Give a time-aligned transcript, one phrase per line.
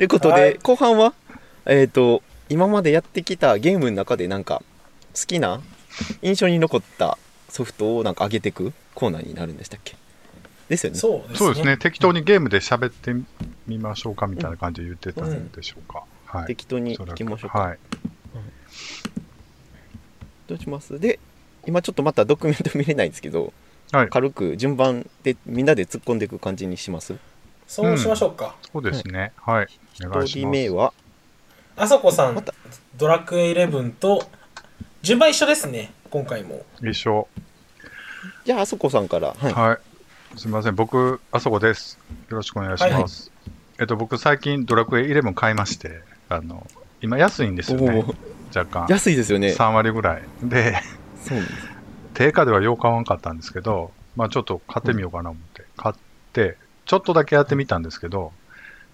[0.00, 1.12] ということで、はい後半は、
[1.66, 4.62] えっ、と、今までやってきたゲームの中でなんか、
[5.14, 5.60] 好きな、
[6.22, 7.18] 印象に残った
[7.50, 9.96] ソフトをなんか上げていくコーナーになるんでしたっけ？
[10.70, 10.98] ですよね。
[10.98, 11.36] そうですね。
[11.36, 11.76] そうですね。
[11.76, 13.12] 適当にゲームで喋って
[13.66, 16.04] みましょうかみたいな感じで言ってたんでしょうか。
[16.24, 16.46] はい。
[16.46, 17.58] 適当にいきましょうか。
[17.58, 17.78] はい。
[20.46, 20.98] どうします？
[20.98, 21.20] で、
[21.66, 23.52] 今ちょっとまたドキュメント見れないんですけど、
[23.92, 24.08] はい。
[24.08, 27.16] 軽く順番でみんなで突っ込んでいく感じにします？
[27.70, 28.56] そうしましょうか。
[28.72, 29.32] そうですね。
[29.36, 29.68] はい。
[30.04, 30.52] お願い一人します。
[30.52, 30.92] 目は、
[31.76, 32.52] あそこさんまた、
[32.96, 34.24] ドラクエ11と、
[35.02, 36.66] 順番一緒ですね、今回も。
[36.82, 37.28] 一緒。
[38.44, 39.36] じゃあ、あそこさんから。
[39.38, 39.52] はい。
[39.52, 39.78] は
[40.34, 40.38] い。
[40.38, 40.74] すみません。
[40.74, 42.00] 僕、あそこです。
[42.28, 43.30] よろしくお願いします。
[43.78, 46.66] えっと、僕、最近ドラクエ11買いまして、あの、
[47.00, 48.04] 今安いんですよね。
[48.52, 48.86] 若干。
[48.88, 49.52] 安いですよね。
[49.52, 50.22] 3割ぐらい。
[50.42, 50.82] で、
[51.24, 51.68] そうなんです。
[52.14, 55.94] 定価ではよう買わんかったんですけど、まあちょっと買ってみようかな思って、買っ
[56.32, 56.56] て、
[56.90, 58.32] ちょっとだけやってみたんですけど、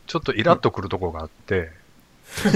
[0.07, 1.71] ちょっとイラッとくるとこがあって、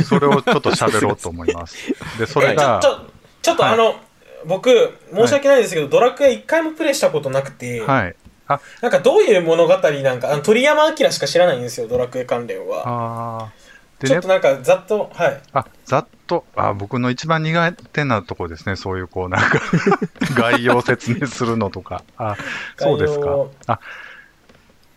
[0.05, 1.79] それをちょっと喋ろうと思います。
[2.21, 2.99] で、それえちょがち、ょ
[3.41, 3.95] ちょっとはいあの、
[4.45, 4.69] 僕、
[5.15, 8.15] 申し訳ないですけど、ドラクエ一回もプレイしたことなくて、はい。
[8.83, 12.83] なんかどういう物語なんか、あの鳥山明しか知らないんですよ、ドラクエ関連は。
[12.85, 15.41] あーでねちょっと、なんかざっと、はい。
[15.55, 18.77] あ、ざっと、あ、僕の一番苦手なとこですね。
[18.77, 19.59] そういう、こう、なんか、
[20.37, 22.05] 概要説明するのとか。
[22.19, 22.37] あ、
[22.77, 23.47] そうですか。
[23.67, 23.81] あ、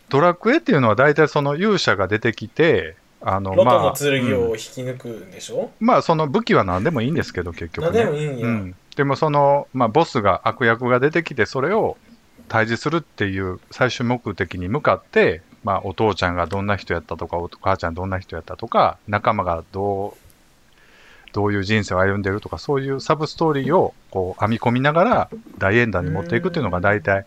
[0.08, 8.04] ドラクエっていうのは大体その勇者が出てきて、あの、ロトのまあ、剣うんを引き抜くんでしょ、まあ、その武器は何でもいいんですけど、結局、ね。
[8.04, 8.46] 何でもいいんや。
[8.46, 11.96] うん、でもその、まあ、ボスが悪役が出てきてそれを
[12.48, 20.24] 退治するっていう最終目的に向かって、まあ、お父ちゃんがどんな人やったとかお母ちゃんどんな人やったとか仲間がどう
[21.32, 27.26] どういう人生を歩んでるとかそういうサブストーリーをこう編み込みながら大演談に持っていくっていうのが大体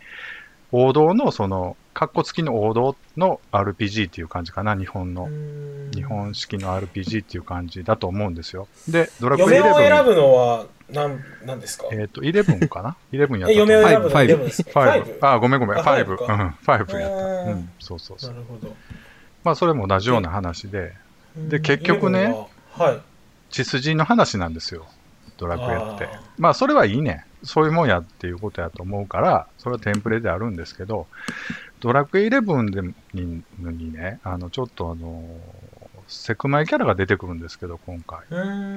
[0.71, 11.87] 王道のそのカッコ付きの王道の RPG っていう感じかな日本のうん日本式の RPG っていう感じだと思うんですよでドラクエ嫁を選11ぶのは何何ですか？
[11.91, 14.71] えっ、と11かな？11やった嫁を選ぶのファイブ11ですか？
[14.71, 15.19] ファイブ。
[15.21, 15.79] あ、ごめんごめん。
[15.79, 16.15] あファイブ。
[16.17, 17.17] ファイブかうん、ファイブやった。
[17.17, 18.31] ううんん、そうそうそう。
[18.31, 18.75] なるほど。
[19.43, 20.93] まあ、それも同じような話で、
[21.35, 22.47] で結局ね11は、
[22.89, 22.99] はい。
[23.49, 24.85] 血筋の話なんですよ。
[25.37, 26.07] ドラクエって。
[26.37, 27.25] まあ、それはいいね。
[27.43, 31.07] そういうもんやっていうことやと思うから、それはテンプレであるんですけど、
[31.79, 35.23] ドラクエ11でににね、あの、ちょっとあの、
[36.07, 38.19] セクマイキャラが出てくるんですけど、今回。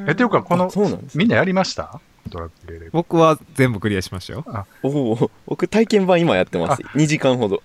[0.09, 1.25] え、っていうか、このあ、そうなんですね。
[1.25, 2.01] みんなやりました？
[2.29, 2.91] ドラクエ11。
[2.93, 4.45] 僕は全部クリアしましたよ。
[4.83, 6.83] おお僕体験版今やってます。
[6.83, 7.63] 2時間ほど。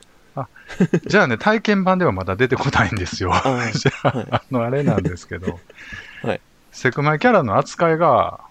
[1.07, 3.31] じゃあね、体験版ではまだ出てこないんですよ。
[3.33, 3.41] あ
[3.73, 4.27] じゃあ、はい。
[4.31, 5.59] あの、あれなんですけど、
[6.23, 6.41] はい。
[6.71, 8.41] セクマイキャラの扱いが、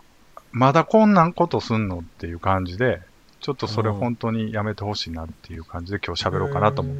[0.56, 3.03] まだこんなんことすんのっていう感じで、
[3.41, 6.97] ちょっとそれうん本当にやめてほしいなっていう感じで今日喋ろうかなと思っ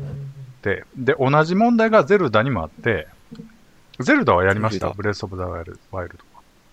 [0.60, 3.06] て、で、同じ問題がゼルダにもあって、
[4.00, 4.91] ゼルダはやりました？
[4.91, 6.19] ブレスオブザワイルワイル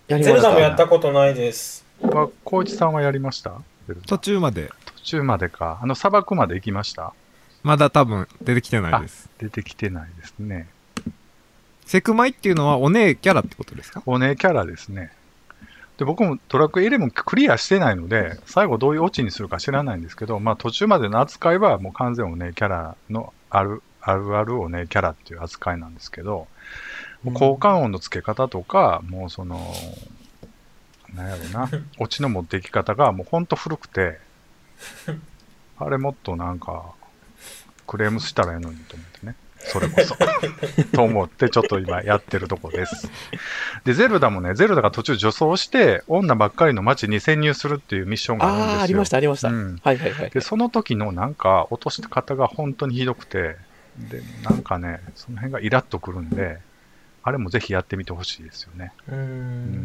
[0.08, 1.86] やりましたゼルダもやったことないです。
[2.02, 2.28] ドは。
[2.44, 3.52] 光一さんはやりました？
[4.08, 5.78] 途中まで、途中までか。
[5.80, 7.14] あの砂漠まで行きました？
[7.62, 9.30] まだ多分出てきてないです。
[9.38, 10.66] 出てきてないですね。
[11.86, 14.02] セクマイっていうのはお姉キャラってことですか？
[14.04, 15.12] お姉キャラですね。
[15.98, 26.48] で、僕もドラクエ11クリアしてないので、最後どういうオチにするか知らないんですけど、まあ途中までの扱いはもう完全お姉キャラのある、あるあるお姉キャラっていう扱いなんですけど、
[27.22, 29.60] もう効果音の付け方とか、もうその、
[31.14, 34.18] なんやろな、 オチの持っていき方がもうほんと古くて、
[35.78, 36.92] あれもっとなんか、
[37.86, 39.34] クレームしたらええのにと思ってね。
[39.64, 40.16] それこそ。
[40.92, 43.10] と思って、ちょっと今やってるとこです。
[43.84, 48.76] で、ゼルダもね、ゼルダが途中女装して、女ばっかりの街に潜入するっていうミッションがあるんですよ。
[48.76, 53.56] ああありましたありました、うんはいはいはいで、その時のなんか、落とし方が本当にひどくて、
[53.98, 56.58] で、なんかね、その辺がイラッとくるんで、
[57.22, 58.92] あれもぜひやってみてほしいですよね。
[59.08, 59.84] うんん。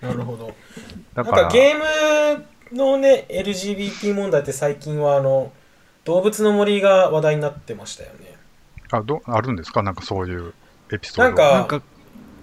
[0.00, 0.54] なるほど。
[1.14, 2.36] だから、なんかゲー
[2.72, 5.52] ムのね、LGBT 問題って最近はあの、
[6.04, 8.36] 動物の森が話題になってましたよね。
[8.90, 9.82] あどあるんですか？
[9.82, 10.54] なんかそういう
[10.92, 11.22] エピソード。
[11.24, 11.82] なんかなんか、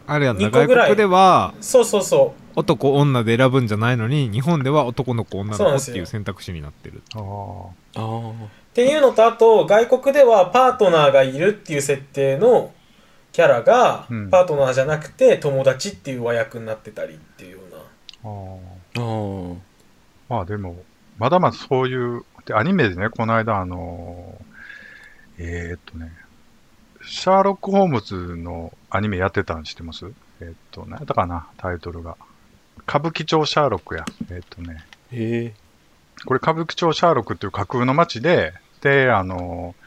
[0.07, 0.89] あれやんな、二個ぐらい。
[0.89, 7.01] 外国ではそうそうそ男女で選ぶんじゃないのに、日本では男の子女の子っていう選択肢になってる。
[7.15, 7.21] あー。
[7.21, 12.73] ああっていうのと、あと、外国ではパートナーがいるっていう設定の
[13.31, 14.29] キャラが、うん。
[14.29, 17.81] パートナーじゃなくて友達っていう和訳になってたりっていうような。
[18.31, 19.01] あー。
[19.01, 19.57] あー。
[20.29, 20.77] まあでも、
[21.17, 26.11] まだまだそういう、で、アニメでね、この間、あのー、えーっとね、
[27.07, 30.05] シャーロック・ホームズのアニメやってたん知ってます？
[30.41, 32.17] えーっと、何やったかな、タイトルが。
[32.87, 34.05] 歌舞伎町シャーロックや。
[34.29, 35.53] えーっとね、へえ。
[36.25, 39.85] これ歌舞伎町シャーロックっていう架空の街で、で、あのー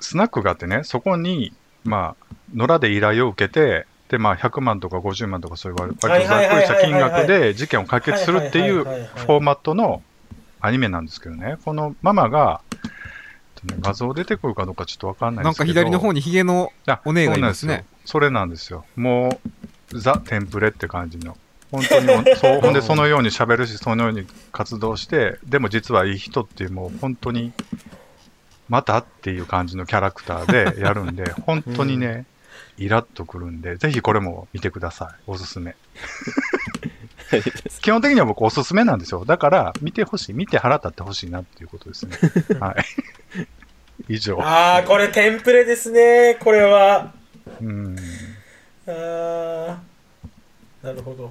[0.00, 10.02] スナックがあってね、そこに、まあ、野良で依頼を受けて、で、まあ、100万とか50万とかそういう割とざっくりした金額で事件を解決するっていうフォーマットの
[10.60, 12.60] アニメなんですけどね、このママが、
[13.80, 15.86] 画像出てくるかどうかちょっとわかんないなんかですけど。
[15.86, 18.84] 左の方にヒゲのあお姉がいますねそうなんですよそれなんですよ。
[18.96, 19.40] も
[19.92, 21.36] う、ザ・テンプレって感じの。
[21.70, 27.52] 本当にもう、そう、 ほんでそのように喋るし、そのように活動して、でも実はいい人っていう、もう本当に、
[28.68, 32.26] またっていう感じのキャラクターでやるんで、 本当にね、
[32.76, 35.22] イラッとくるんで、ぜひこれも見てください。
[35.26, 35.74] おすすめ。
[37.80, 39.24] 基本的には僕おすすめなんですよ。
[39.24, 40.32] だから、見てほしい。
[40.34, 42.16] 見て腹立ってほしいなっていうことですね。
[42.60, 42.84] はい。
[44.08, 44.40] 以上。
[44.42, 47.12] ああ、これテンプレですね、これは。
[47.60, 47.96] うん。
[48.86, 49.76] あー
[50.86, 51.30] なるほど。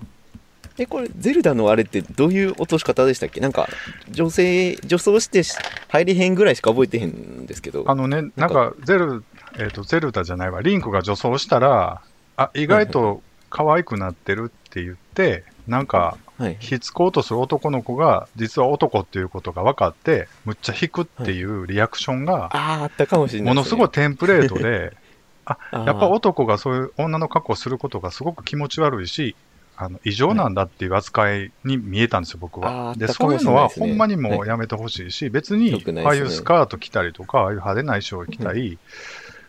[0.79, 3.39] えこれゼルダのあれってどういう落とし方でしたっけ？
[3.41, 3.69] なんか
[4.09, 5.55] 女性女装してし
[5.89, 9.23] 入れへんぐらいしか覚えてへんですけどあのね、なんか、ゼル、
[9.59, 12.01] えっ、と、ゼルダじゃないわ、リンクが女装したら、
[12.37, 13.21] あ、意外と
[13.51, 16.23] 可愛くなってるって言って、なんか、はい
[16.59, 24.93] ひっつこうとする男の子が、実は男っていうことが分かって、むっちゃ引くっていうリアクションが、あったかもしれないものすごいテンプレートで、
[25.45, 25.85] あー。
[25.85, 29.35] やっぱ男がそういう女の格好をすることがすごく気持ち悪いし、
[29.75, 32.93] あの異常なんだっていう扱いに見えたんですよ、僕は。
[32.95, 38.77] で、そういうのはほんまにもうやめてほしいし、別にああいうスカート着たりとか、ああいう派手な衣装を着たり、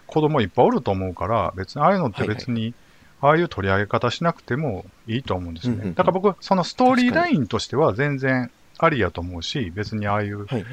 [0.06, 2.74] 子供いっぱいおると思うから、別にああいうのって別に、
[3.24, 5.76] ああいう取り上げ方しなくてもいいと思うんですよね。
[5.76, 5.94] うんうんうん。
[5.94, 10.64] だから僕、そのストーリーラインとしては全然ありやと思うし、別にああいうはいはい。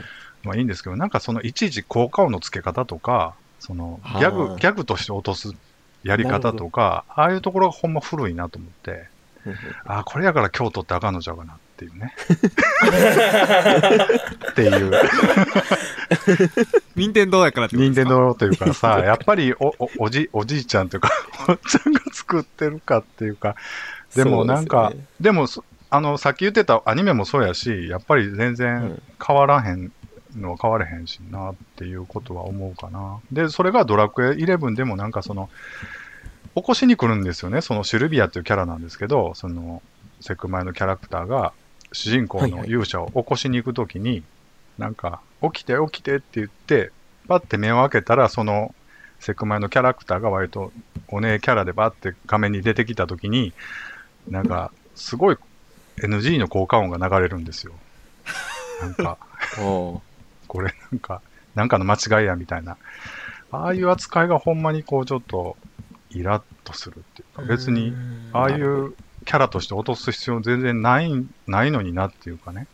[0.43, 5.53] まあいいんですけど、なんかそのいちいち効果音の付け方とか、そのギャはグ、あギャグとして落とす
[6.03, 9.07] やり方とか、ああいうところがほんま古いなと思って、
[9.85, 11.53] ああ、これやから京都ってあかんのちゃうかな。
[11.53, 12.13] っていうね。
[14.51, 14.91] っていう、
[16.95, 21.09] 任天堂やからってこと任天堂というかさ、やっぱりおおおじおじいちゃんというか、
[21.49, 23.55] おっちゃんが作ってるかっていうか、
[24.15, 29.91] でもなんか、でねでもそあの、さっき言ってたアニメもそうやし、やっぱり全然変わらへん
[30.35, 33.19] のは変われへんしなっていうことは思うかな。
[33.31, 35.49] で、それがドラクエ11でもなんかその、
[36.55, 37.61] 起こしに来るんですよね。
[37.61, 39.81] そのシルビアっていうキャラなんですけど、その、
[40.21, 41.53] セクマイのキャラクターが、
[41.91, 44.23] 主人公の勇者を起こしに行くときに、
[44.77, 46.91] なんか、起きて起きてって言って、
[47.27, 48.73] パッて目を開けたら、その、
[49.19, 50.71] セクマイのキャラクターが割と
[51.07, 53.53] お姉キャラでバッて画面に出てきたときに、
[54.29, 55.37] なんか、すごい
[55.97, 57.73] NG の効果音が流れるんですよ。
[58.81, 59.17] なんか、
[60.47, 61.21] これなんか、
[61.55, 62.77] なんかの間違いやみたいな。
[63.51, 65.57] ああいう扱いがほんまにこうちょっと
[66.09, 67.93] イラッとするっていうか、別に、
[68.33, 68.95] ああいう
[69.25, 71.11] キャラとして落とす必要全然ない、
[71.47, 72.67] ないのになっていうかね、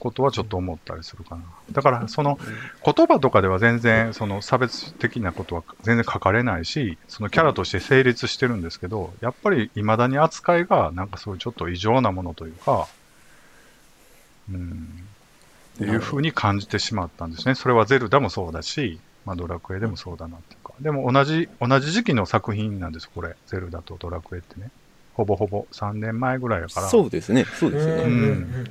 [0.00, 1.42] ことはちょっと思ったりするかな。
[1.72, 2.38] だから、その
[2.84, 12.88] 言葉とかでは全然その差別的なことは全然書かれないし、そのキャラとして成立してるんですけど、やっぱり未だに扱いがなんかそういうちょっと異常なものというか、
[14.50, 15.04] うん、
[15.76, 17.54] っていう風に感じてしまったんですね。
[17.54, 20.72] それはゼルダもそうだし、まあ、ドラクエでもそうだなっていうか。
[20.80, 23.36] でも同じ、同じ時期の作品なんです、これ。
[23.46, 24.70] ゼルダとドラクエってね。
[25.20, 26.88] ほぼほぼ3年前ぐらいやから。
[26.88, 27.44] そうですね。
[27.44, 28.66] そうですよね、うん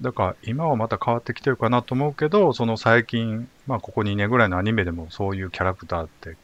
[0.00, 6.36] だから今はまた変わってきてるかなと思うけど、その最近、まあここ2年ぐらいのアニメでもそういうキャラクターって、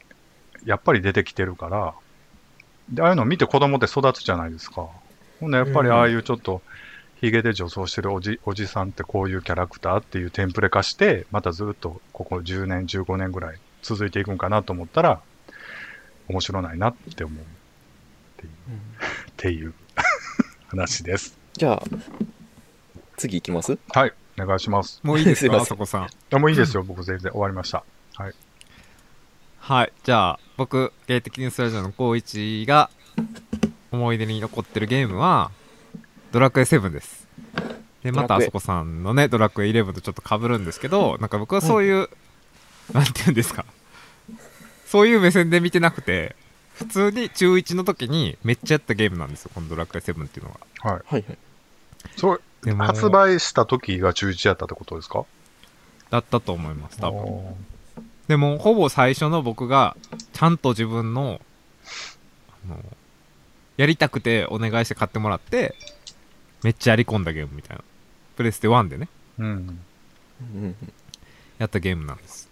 [0.65, 1.93] やっぱり出てきてるから、
[2.89, 4.87] で、ああいうのを見て子供って育つじゃないですか。
[5.41, 6.61] ほんでやっぱりああいうちょっと、
[7.19, 15.19] ヒゲで女装してるおじおじさんってこういうキャラクターっていうテンプレ化して、またずっとここ10年、15年ぐらい続いていくんかなと思ったら、
[16.29, 17.45] 面白ないなって思う
[18.39, 19.73] っていう、っていう
[20.69, 21.37] 話です。
[21.53, 21.83] じゃあ
[23.17, 23.77] 次行きます？
[23.89, 24.99] はい、お願いします。
[25.03, 26.07] もういいですすいませんかあそこさん。
[26.31, 27.83] あもういいですよ、僕全然終わりました。
[28.15, 28.33] はい。
[29.59, 29.93] はい。
[30.03, 32.89] じゃあ、僕、芸的ニュースラジオの高一が
[33.91, 35.51] 思い出に残ってるゲームは、
[36.31, 37.27] ドラクエ7です。
[38.03, 42.09] で、またあそこさんのね、ドラクエ11とちょっと被るんですけど、なんか僕はそういう、
[42.93, 43.65] なんて言うんですか？
[44.85, 46.35] そういう目線で見てなくて、
[46.79, 50.51] 普通に中1の時にめっちゃやったゲームなんですよ、このドラクエ7っていうの
[50.83, 50.89] が。
[50.91, 51.01] はい。
[51.05, 51.37] はいはい
[52.15, 55.25] そう、でも発売した時が中1やったってことですか？
[56.09, 57.19] だったと思います、多分。
[57.19, 57.57] お
[58.27, 59.97] でもほぼ最初の僕が
[60.33, 61.41] ちゃんと自分の
[62.65, 62.83] あの
[63.77, 65.75] やりたくてお願いして買ってもらって
[66.63, 67.83] めっちゃやり込んだゲームみたいな
[68.35, 69.49] プレステ1でねーうん。
[69.49, 70.75] うんうん
[71.57, 72.49] やったゲームなんです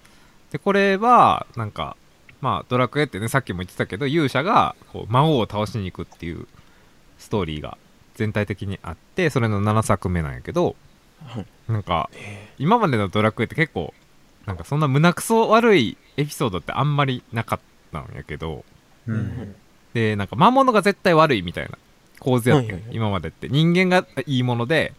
[0.52, 1.96] でこれはなんか
[2.41, 6.48] まあドラクエってねさっきも言ってたけど勇者がこう魔王を倒しに行くっていう
[7.17, 7.77] ストーリーが
[8.15, 10.75] 全体的にあってそれの7作目なんやけど
[11.25, 11.46] はい。
[11.67, 12.10] なんか
[12.60, 13.94] 今までのドラクエって結構
[14.46, 18.65] なんかそんな胸くそ悪いエピソードってあんまりなかっったんやけど
[19.08, 19.20] ううん。
[19.20, 19.56] ん
[19.94, 21.77] でなんか魔物が絶対悪いみたいな
[22.20, 23.48] 構図やって、今までって。
[23.50, 24.94] 人間がいいもので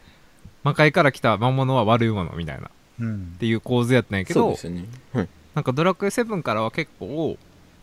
[0.65, 3.37] 魔界から来た魔物は悪いものみたいなっうん。
[3.39, 4.85] ていう構図やったんやけどそうですよね。
[5.13, 5.29] はい
[5.59, 7.37] なんかドラクエ7からは結構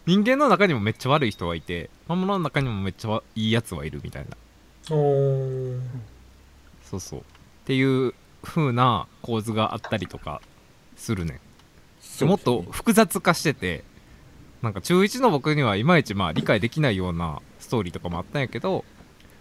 [0.05, 4.37] 人間の中にもめっちゃ悪い人がいて魔物の中にもめっちゃいいやつはいるみたいな。
[4.85, 4.95] そ
[6.95, 7.19] うそう。
[7.19, 7.23] っ
[7.65, 10.41] ていう風な構図があったりとか
[10.95, 11.41] するね
[11.99, 13.83] そうもっと複雑化してて
[14.61, 18.85] なんか中1の僕にはいまいちまあ理解できないようなストーリーとかもあったんやけど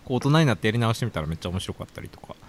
[0.05, 2.35] こう大人になってやり直してみたらめっちゃ面白かったりとか。
[2.35, 2.44] うん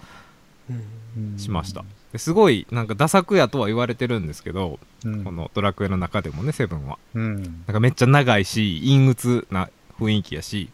[1.38, 1.84] しました。
[2.12, 5.24] ですごいなんかダ作やとは言われてるんですけど、うん。
[5.24, 6.98] このドラクエの中でもねセブンは。
[7.14, 7.42] うん。
[7.42, 9.68] なんかめっちゃ長いし陰鬱な
[9.98, 10.70] 雰囲気やし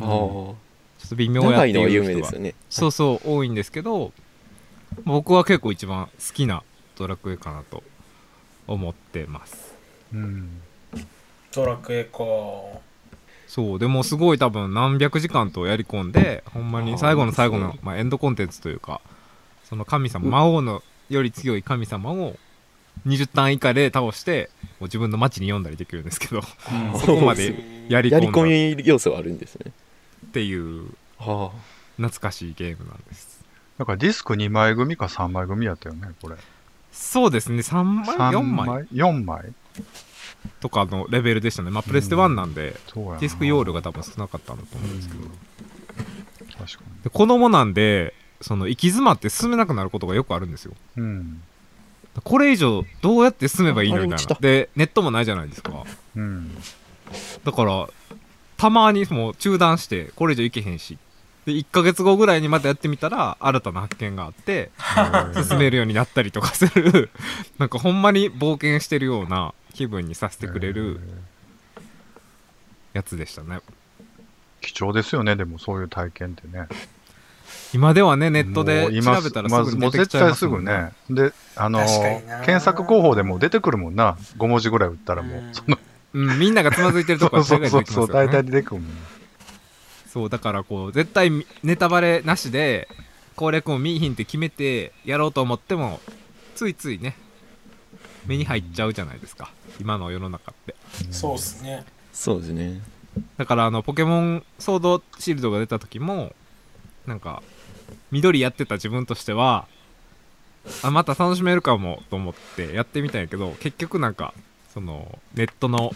[0.00, 0.56] ああちょ
[1.06, 2.54] っと微妙やって長いう人が名ですよね。
[2.70, 4.12] そうそう多いんですけど
[5.04, 6.62] 僕は結構一番好きな
[6.96, 7.82] ドラクエかなと
[8.66, 9.74] 思ってます。
[10.12, 10.60] うん。
[11.54, 12.18] ドラクエか。
[13.46, 19.00] そうでもすごい多分何百時間とやり込んでほんまに最後の最後の、まあ、エンドコンテンツというか
[19.64, 22.36] その神様魔王のより強い神様を
[23.06, 26.42] 20ターン以下で倒してもう自分の街に読んだりできるんですけど
[27.00, 27.54] そこまで
[27.88, 28.40] やりやり込んだ。
[28.40, 29.72] っ込み要素はあるんですね。
[30.32, 31.52] ていうは
[31.96, 33.44] 懐かしいゲームなんです。
[33.78, 36.36] だからディスク2枚組か3枚組やったよね、これ。
[36.92, 37.58] そうですね。
[37.58, 39.52] 3枚4枚 ?4 枚？
[40.60, 41.70] とかのレベルでしたね。
[41.70, 43.18] まあプレステ1なんで、そうやな。
[43.18, 45.20] ディスク容量が多分少なかったんだと思うんですけど、
[46.58, 51.02] 確かで子供なんでその行き詰まって進めなくなることがよくあるんですよに。
[51.02, 51.42] うん。
[52.22, 55.84] これ以上どうやって進めばいいのみたいなでネットもないじゃないですか
[56.16, 56.56] うん。
[57.44, 57.88] だから
[58.56, 60.98] たまにもう中断してこれ以上いけへんし
[61.44, 64.70] で1ヶ月後ぐらいにまたやってみたら新たな発見があって
[65.48, 67.10] 進めるようになったりとかする
[67.58, 71.00] なんかほんまに冒険してるような気分にさせてくれる
[72.92, 73.60] やつでしたね
[74.64, 76.66] 貴重ですよね、でもそういう体験ってね。
[77.74, 80.92] 今ではねネットで調べたらますずもうぐに出てきちゃい絶対ますもんね。
[81.06, 81.28] すぐね。
[81.28, 81.80] で、あの
[82.44, 84.16] 検索候補でも出てくるもんな。
[84.38, 85.42] 5文字ぐらい打ったらもう。
[85.52, 85.76] その。
[86.12, 88.04] うん、みんながつまずいてるとこそうは出てきそう。
[88.04, 88.90] そうそう、大体出てくるもん。
[90.06, 92.86] そうだからこう絶対みネタバレなしで
[93.34, 95.98] 攻略を見いひんって決めてやろうと思っても
[96.54, 97.16] ついついね
[98.24, 99.50] 目に入っちゃうじゃないですか。
[99.80, 100.76] 今の世の中って。
[101.10, 101.84] そうっすね。
[102.12, 102.80] そうですね。
[103.36, 106.32] だからあのポケモンソードシールドが出た時も
[107.06, 107.42] なんか
[108.10, 109.66] 緑やってた自分としては
[110.82, 114.32] あまた楽しめるかもと思ってやってみたんやけど結局なんか
[114.72, 115.92] そのネットの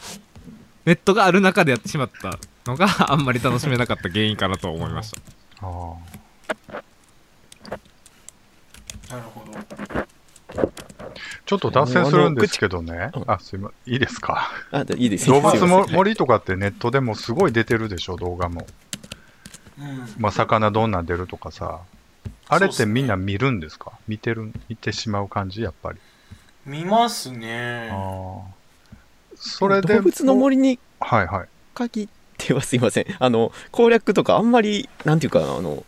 [0.85, 5.19] ネットがある中でやってしまったのが あんまり楽しめなかった原因かなと思いました
[5.63, 5.95] あ
[9.11, 10.07] なるほどー
[11.47, 13.95] ちょっと脱線するんですけどねあすいません。
[13.95, 14.51] いいですか？
[14.71, 18.67] あいいですよ動物も森とかってネットでもすごい出てるでしょ、動画も。
[19.79, 21.81] うんまあ、魚どんなん出るとかさ。
[22.51, 23.93] あれってみんな見るんですか？
[24.09, 25.61] 見てる、見てしまう感じ？
[25.61, 25.99] やっぱり。
[26.65, 28.97] 見ますねああ。
[29.37, 29.97] それで。
[29.97, 31.49] 動物の森にはいはい。
[31.75, 32.09] 限っ
[32.39, 35.85] てはすいませんあの攻略とかあんまりなんていうかなあの好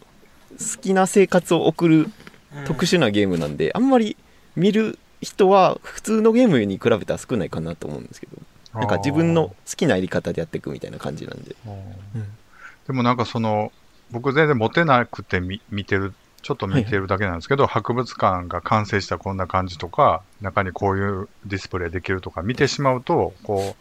[0.80, 2.10] きな生活を送る
[2.54, 4.16] うん特殊なゲームなんで、あんまり
[4.54, 8.36] 見る人は普通のゲームに比べたら少ないかなと思うんですけど
[8.78, 11.56] なんか自分の好きなやり方でやっていくみたいな感じなんで。
[11.66, 12.24] うん
[12.90, 13.70] でもなんかその、
[14.10, 23.76] 僕全然持てなくて見見てる、ちょっと見てるだけなんですけど、博物館が完成したこんな感じとか、中にこういうディスプレイできるとか見てしまうと、こ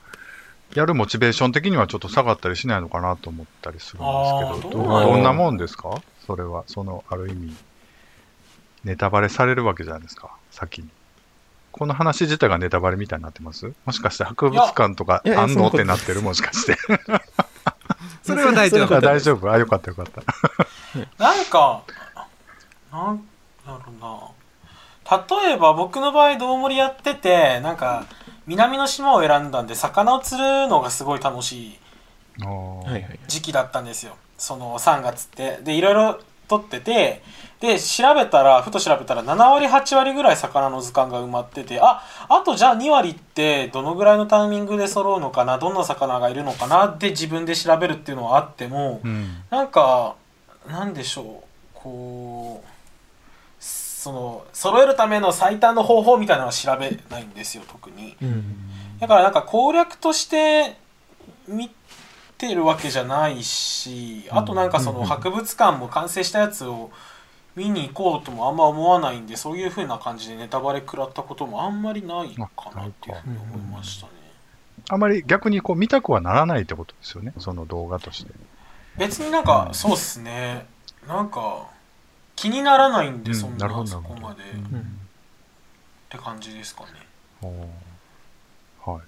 [0.75, 6.03] う、やるモチベーション的にはちょっと下がったりしないのかなと思ったりするんですけど、どどんなもんですか？
[6.27, 7.55] それは、その、ある意味、
[8.83, 10.89] ネタバレされるわけじゃないですか、先に。
[11.71, 13.73] この話自体がネタバレみたいになってます？
[13.85, 16.21] もしかして博物館とかいやいやあんそんなことのってなってる？
[16.21, 16.77] もしかして。
[18.29, 19.01] それは大丈夫。
[19.01, 19.51] 大丈夫。
[19.51, 20.21] あ、よかったよかった。
[21.23, 21.81] なんか
[22.91, 23.27] なん
[23.65, 25.17] だろうな。
[25.43, 28.05] 例えば僕の場合どうもりやっててなんか
[28.45, 31.79] 南の島を選んだんで魚を釣るのがすごい楽しい
[33.27, 34.15] 時期だったんですよ。
[34.37, 35.59] その3月って。
[35.63, 37.23] でいろいろ撮ってて
[37.59, 49.43] で調べたらふと調べたら7割8割ぐらい魚の図鑑が埋まっててああとじゃあ2割ってどのぐらいのタイミングで揃うのかなどんな魚がいるのかなって自分で調べるっていうのはあっても、うん。
[49.49, 50.15] なんか
[50.69, 52.67] なんでしょうこう
[53.59, 58.15] その揃えるための最短の方法みたいなのは調べないんですよ特に。
[59.01, 60.77] だからなんか攻略として
[61.47, 61.69] 見
[62.37, 66.89] てるわけじゃないしあとなんかその博物館も完成したやつを
[67.59, 74.13] 見に行こうともあんま思わないんでそういう風な感じでネタバレ食らったこともあんまりないかなっていうふうに思いましたね。
[74.87, 78.31] あまり逆にこう見たくはならないってことですよね、その動画として。
[78.97, 80.65] 別になんかそうっすね。
[81.07, 81.67] なんか
[82.35, 84.99] 気にならないんで、うんそんななるほどそこまで、うん。
[86.09, 86.89] て感じですかね。
[88.85, 89.01] はい。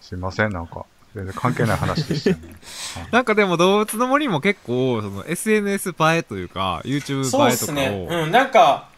[0.00, 0.86] すいません、なんか、
[1.16, 2.36] 全然関係ない話でしたね。
[3.10, 7.40] なんかでも動物の森も結構、その SNS 映えというか、YouTube 映えとかを。
[7.40, 8.88] そうっすねうんなんか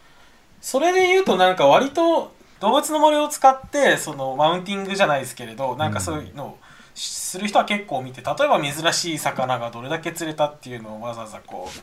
[0.61, 6.59] それで言うとなんか割と動物の森を使ってそのマウンティングじゃないですけれどなんかそういうのを
[6.95, 11.81] する人は結構見て例えば珍しい魚がどれだけ釣れたっていうのをわざわざこう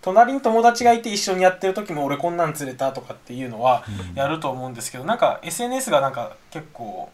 [0.00, 7.10] 隣に友達がいて一緒にやってる時も俺こんなん釣れたとかっていうのはやると思うんですけどなんか SNS がなんか結構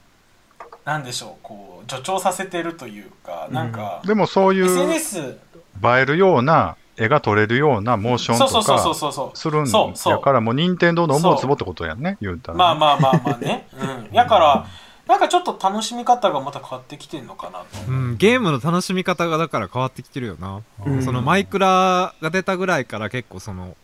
[0.85, 5.37] なんでしょうこう助長させてるというかなんか、でもそういう SNS 映
[6.01, 12.59] えるような絵が撮れるようなモーションとそうそうそうかそうそうするんそうそうやから、もう任天堂の思うつぼってことやんね、言うたら。
[12.59, 13.67] まあまあまあまあね。
[14.11, 14.15] うん。
[14.15, 14.67] やから、
[15.07, 17.67] なんかちょっと楽しみ方がまた変わってきてんのかなと。
[17.89, 20.63] うん、ゲームの楽しみ方がだから変わってきてるよな。
[20.85, 23.77] うんそのマイクラが出たぐらいから結構その、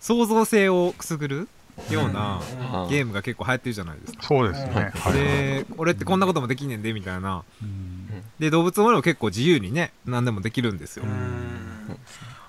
[0.00, 1.48] 創造性をくすぐる
[1.90, 2.40] ような
[2.88, 4.22] ゲームが結構流行ってるじゃないですか。
[4.22, 4.92] そうですね。
[5.12, 7.42] で、俺ってこんなこともできんねんで、みたいな。
[7.62, 8.04] うん
[8.38, 11.08] で、動物の森も結構自由にね、何でもできるんですよう。
[11.08, 11.96] ん。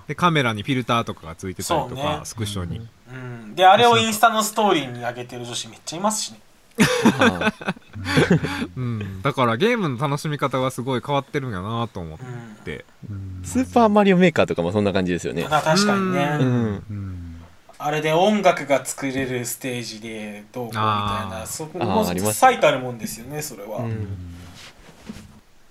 [0.08, 2.86] で、カメラにフィルターとかがついてたりとか、ねスクショに。
[3.12, 3.54] うん。
[3.54, 6.40] で、あれをインスタのストーリーに上げてる女子めっちゃいますしね。
[7.18, 7.52] あ
[8.76, 9.22] うん。
[9.22, 12.64] だからゲームの楽しみ方がすごい変わってるんやなと思っうん。
[12.64, 12.84] て。
[13.10, 15.46] うんスーパーマリオメーカーとかもそんな感じですよね。
[15.48, 16.36] まあ確かにね。
[16.40, 17.25] うん。
[17.80, 20.80] うんあれで音楽が作れるステージでどうこうみたい
[21.40, 23.78] な、そこもあります最たるもんですよね、それは。
[23.80, 24.06] うん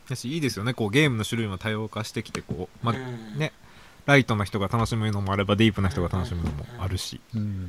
[0.08, 0.76] だし、いいですよね。
[0.76, 3.54] こうゲームの種類も多様化してきて、こう、まあ、うんね、
[4.06, 7.20] ライトな人が楽しむのもあれば、ディープな人が楽しむのもあるし。
[7.36, 7.68] うん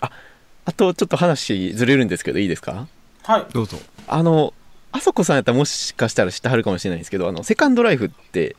[0.00, 2.88] あと、ちょっと話ずれるんですけど、いいですか？
[3.22, 3.46] はい。
[3.52, 3.78] どうぞ。
[4.08, 4.52] あの、
[4.90, 8.56] あそこさんやったらもしかしたら知ってはるかもしれないんですけど、あの、セカンドライフって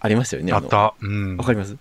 [0.00, 0.50] ありましたよね。
[0.50, 0.94] のあった。
[1.00, 1.76] うんわかります？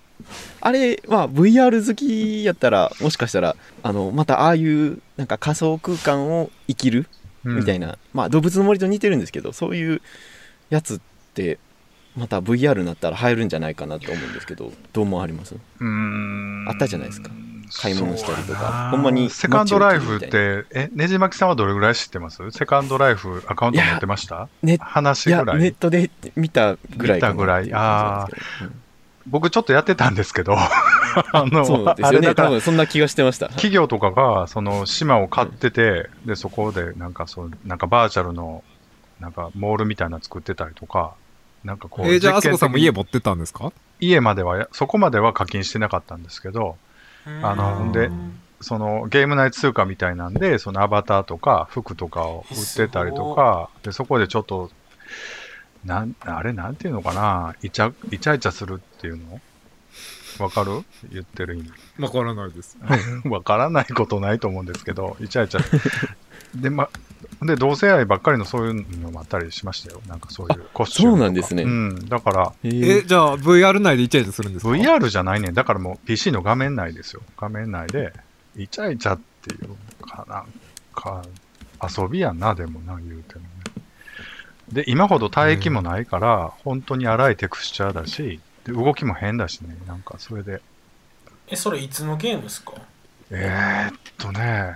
[0.62, 7.08] あれは VR 好きやったらもしかしたらあのまたああいうなんか仮想空間を生きる
[7.44, 10.02] みたいな、まあ動物の森と似てるんですけどそういう
[10.70, 11.00] やつっ
[11.34, 11.60] て
[12.16, 15.56] また VR になったら入るんじゃないかなと思うんですけどどう思われます？
[15.80, 16.66] うん。
[16.70, 17.32] あったじゃないですか。
[17.82, 22.52] 買い物したりとかほんまにセカンドライフって、え、ねじまきさんはどれぐらい知ってます？
[22.52, 24.48] セカンドライフアカウント持ってました？
[24.62, 25.60] ね話ぐらい。
[25.60, 27.64] ネットで見たぐらい見たぐらい。
[27.64, 28.83] ってうん
[29.28, 33.48] 僕ちょっとやってたんですけど、 あの、うんそうですあれだからよね多分そんな気がしてました。
[33.50, 38.64] 企業とかが、その島を買ってて、で、そこで、なんかそう、なんかバーチャルの、
[39.20, 41.14] なんかモールみたいなの作ってたりとか、
[41.64, 43.72] なんかこう、えーじゃあ、あそ実験的にこさんも家持ってたんですか？
[44.00, 46.76] 家まではや、そこまでは課金してなかったんですけど、
[47.42, 48.10] あので
[48.60, 54.72] そのゲーム内通貨みたいなんで、そのアバターとか服とかを売ってたりとか、でそこでちょっと、
[55.86, 59.42] なん、あれなんていうのかな、イチャ、イチャイチャするっていうの？
[60.40, 60.84] わかる？
[61.12, 61.72] 言ってる意味。
[62.00, 62.78] わからないです。
[63.30, 65.64] わからないことないと思うんですけど、イチャイチャ。
[66.56, 66.90] で、ま、
[67.42, 70.02] で、同性愛ばっかりのそういうのもあったりしましたよ。
[70.08, 71.18] なんかそういうコスチューム。
[71.18, 72.08] そうなんですねうん。
[72.08, 75.54] だから、ええーじゃあ、VR 内でイチャイチャするんですか？VR じゃないねん。
[75.54, 77.22] だからもう PC の画面内ですよ。
[77.40, 78.14] 画面内で、
[78.56, 79.76] イチャイチャっていう
[80.08, 80.46] かなん
[80.96, 81.24] か、
[81.96, 83.48] 遊びやんな、でもな、言うてもね。
[84.74, 90.62] で、今ほど帯域もないから、本当に荒いテクスチャーだし、で動きも変だしね、なんかそれで。
[91.48, 92.74] え、それいつのゲームですか？
[93.30, 94.76] えー、っとね、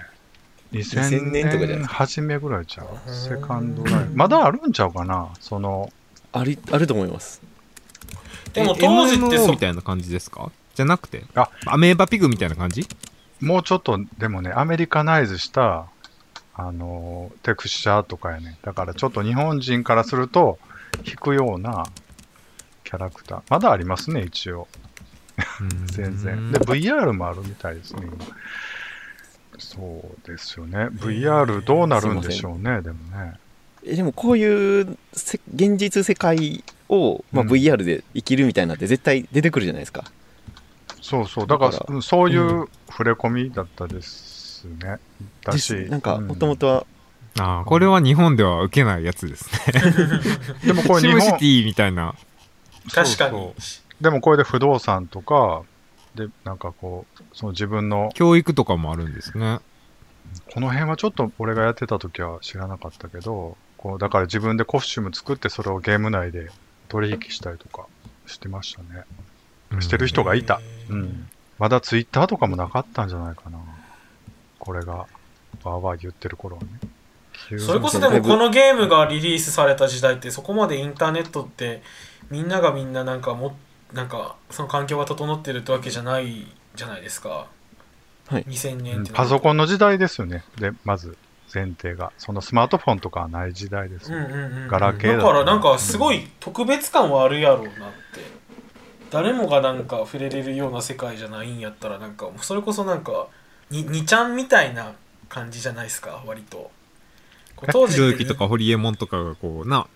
[0.72, 2.88] 2000 2000年とかじゃない初めぐらいちゃう？
[3.08, 4.12] うんセカンドライフ。
[4.14, 5.30] まだあるんちゃうかな？
[5.40, 5.92] その、
[6.34, 7.42] ありあると思います。
[8.54, 10.52] でもえ当時ってそみたいな感じですか？
[10.76, 11.24] じゃなくて？
[11.36, 12.88] あアメーバピグみたいな感じ？
[13.40, 15.86] もうちょっと、でもね、アメリカナイズした、
[16.58, 18.58] あの、テクスチャーとかやね。
[18.64, 20.58] だからちょっと日本人からすると、
[21.06, 21.86] 引くような
[22.84, 23.42] キャラクター。
[23.50, 24.68] まだありますね、一応。
[25.86, 26.52] 全然。
[26.52, 28.26] で、VR もあるみたいですね、今。
[29.60, 30.88] そうですよね。
[30.88, 33.40] VR どうなるんでしょうね、でもね。
[33.86, 40.06] えでもこういうせ現実世界を、まあ、うん VR で生きるみたいなって絶対出てくるじゃないですか、
[41.02, 41.48] そうそう。
[41.48, 45.00] だから、そういう触れ込みだったですね。
[45.44, 46.86] だでし、すなんかうんもともとは
[47.40, 49.82] ああこれは日本では受けないやつですね
[50.66, 52.16] でもこれ日本シムシテ、ィみたいな
[52.92, 53.62] 確かにそう
[54.02, 55.64] でもこれで不動産とか、
[56.16, 59.60] で、なんかこう、その自分の、教育とかもあるんですね
[60.54, 66.52] この辺はちょっと俺がやってた時は知らなかったけど、こう、だから自分でコスチューム作ってそれをゲーム内で
[66.90, 67.88] 取引したりとか
[68.26, 69.82] してましたね。
[69.82, 70.62] してる人がいた。
[70.90, 71.28] うん。
[71.60, 73.58] まだツイッターとかもなかったんじゃないかな。
[74.68, 76.68] これが、わーわー言ってる頃はね。
[77.58, 81.82] それこそでもこのゲームがリリースされた時代ってそこまでインターネットって
[82.30, 83.56] みんながみんななんかも
[83.94, 87.48] なんかその環境が整ってるってわけじゃないじゃないですか。
[88.28, 90.44] はい2000年ってパソコンのの時代ですよね。
[90.60, 91.18] で、まず
[91.54, 92.12] 前提が。
[92.18, 94.18] そのスマートフォンとかはない時代ですよ。
[94.18, 97.78] うんうんうんうんガラケーだだからなんかすごい特別感はあるやろうなって
[99.10, 103.28] 誰もがなんか触れれるような世界じゃないんやったらなんかそれこそなんか
[103.70, 104.94] ににちゃんみたいな
[105.30, 106.24] 感じじゃないですか？
[106.26, 106.72] 割と。
[107.56, 109.88] こう当ひろゆってきとかホリエモンとかがこうな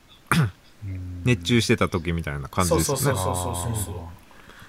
[0.83, 1.21] うん。
[1.23, 3.01] 熱中してた時みたいな感じですよね。
[3.03, 3.95] そうそうそうそうそうそう。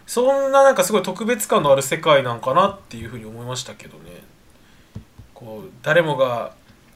[0.07, 4.23] そんななんかすごい特別感のある世界なんかなっていうふうに思いましたけどね。
[5.33, 6.55] こう誰もが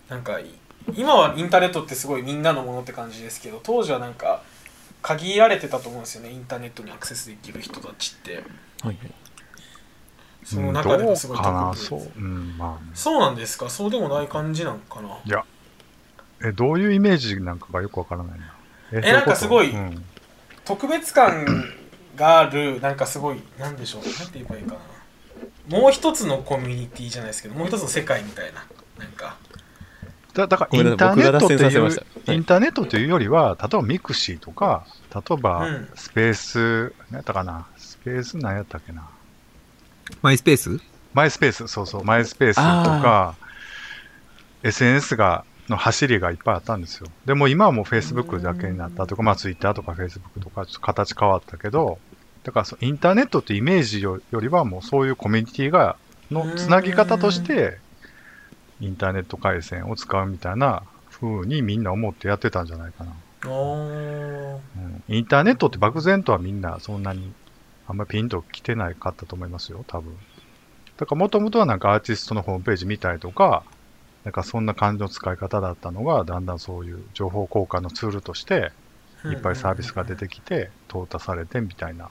[0.09, 0.47] なんかい
[0.95, 4.43] 今はインターネットってすごいみんなのものって感じですけど当時はなんか
[5.03, 6.31] 限られてたと思うんですよね。
[6.31, 8.35] インターネットにアクセスできる人たちって。
[8.35, 8.45] はい
[8.87, 8.99] はい
[10.47, 12.13] その中でもすごいどうかな特別そう。
[12.17, 12.85] うん、まあ。
[12.85, 13.69] ね、そうなんですか？
[13.69, 15.09] そうでもない感じなんかな？
[15.25, 15.45] いや、
[16.43, 18.55] え、どういうイメージなんかがよくわからないな。
[18.93, 19.97] ええなんかすごいどううこ
[20.65, 20.77] と？
[20.77, 21.45] 特別感
[22.15, 24.03] があるなんかすごいなんでしょう？
[24.05, 24.77] なんて言えばいいか
[25.69, 25.79] な？
[25.79, 28.65] もう一つのコミュニティじゃないですけどもう一つの世界みたいな
[28.99, 29.37] なんか。
[29.51, 29.57] うん
[30.37, 32.37] だだからインターネットっていうい。
[32.37, 35.89] インターネットというよりは、例えば mixi とか、例えばうん。
[35.95, 39.09] スペース、何やったかな、スペース何やったっけな、
[40.23, 40.81] マイスペース？
[41.15, 43.35] マイスペース、そうそう、マイスペースとか、
[44.63, 47.09] SNS が、の走りがいっぱいあったんですよ。
[47.25, 51.99] でも今はもう Facebook だけになったとか、まあ Twitter とか Facebook とかちょっと形変わったけど、
[52.45, 55.97] だからそうインターネットってイメージよよりはもうそういうコミュニティが、
[56.31, 57.79] のつなぎ方として、
[58.81, 63.13] インターネット回線を使うみたいな風にみんな思ってやってたんじゃないかな。
[63.45, 67.33] うん、インターネットって漠然とはみんなそんなに
[67.89, 70.17] あんまりピンと来てないかったと思いますよ、多分。
[70.97, 73.63] だからもともとはなんかアーティストのホームページ見たりとか、
[74.25, 78.73] なんかそんな感じの使い方だったのが、だんだんそういう情報交換のツールとして、
[79.25, 82.11] いっぱいサービスが出てきて、淘汰されてみたいな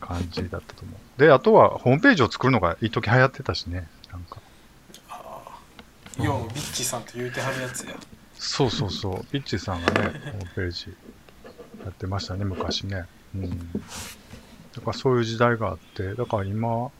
[0.00, 1.20] 感じだったと思う。
[1.20, 4.40] で、あとはホームページを作るのが一時流行ってたしね、なんか。
[6.18, 7.94] ようビッチさんと言うてはるやつや
[8.38, 10.94] そうそうそう、ピッチさんがね、ホームページ
[11.84, 13.04] やってましたね、昔ね。
[13.34, 13.70] うん。
[14.76, 16.90] だからそういう時代があって、だから今、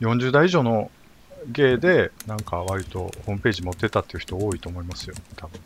[0.00, 0.90] 40代以上の
[1.48, 5.60] 芸で、なんか割とホームページ持ってたっていう人多いと思いますよ、多分。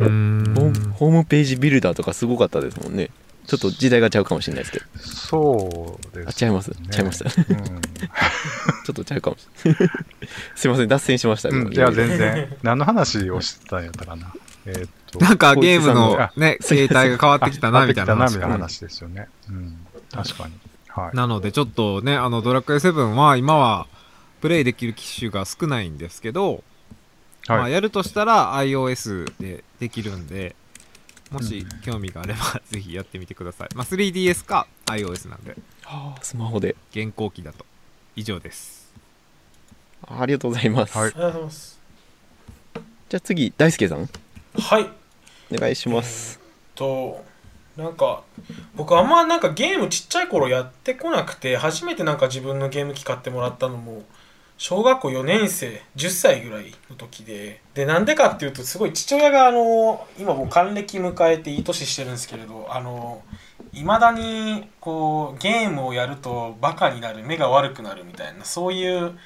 [0.00, 3.10] うーんホームページビルダーとかすごかったですもんね
[3.46, 6.24] ちょっと時代がちゃうかもしれないですけどそうです、ね。
[6.26, 7.64] あちゃいますちゃいましたうん。
[8.84, 9.90] ちょっとちゃうかもしれない
[10.56, 12.56] すいません脱線しましたうん、いや、全然。
[12.62, 14.32] 何の話をしてたんやったかな。
[14.66, 18.64] えーっと、なんかゲームこのあね、 形態が変わってきたな、あみたいな変わってきたな、みたいな。
[18.64, 19.28] 話ですよね。
[19.50, 19.83] うん。
[20.14, 20.54] 確かに。
[20.88, 21.16] はい。
[21.16, 23.86] なのでちょっとね、あのドラクエ7は今は
[24.40, 26.62] プレイできる機種が少ないんですけど、
[27.48, 27.72] まあはい。
[27.72, 30.54] やるとしたら iOS でできるんで、
[31.30, 33.68] もし興味があれば ぜひやってみてください。
[33.74, 37.66] まあ 3DS か iOS なんで、はあスマホで現行機だと。
[38.16, 38.84] 以上です。
[40.06, 41.80] あありがとうございます、はいありがとうございます
[43.08, 44.08] じゃあ次大輔さん
[44.58, 44.90] はい
[45.52, 46.40] お願いします、
[46.74, 47.24] と
[47.76, 48.22] なんか
[48.76, 54.02] 僕あんまなんかゲームちっちゃい頃やってこなくて初めてなんか自分のゲーム機買ってもらったのも
[54.56, 57.60] 小学校4年生10歳ぐらいの時で。
[57.74, 63.22] でなんでかっていうとすごい父親があの今もう還暦迎えていい年してるんですけれどあの
[63.72, 69.18] いまだにこうゲームをやるとバカになる目が悪くなるみたいなそういう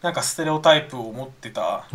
[0.00, 1.86] なんかステレオタイプを持ってた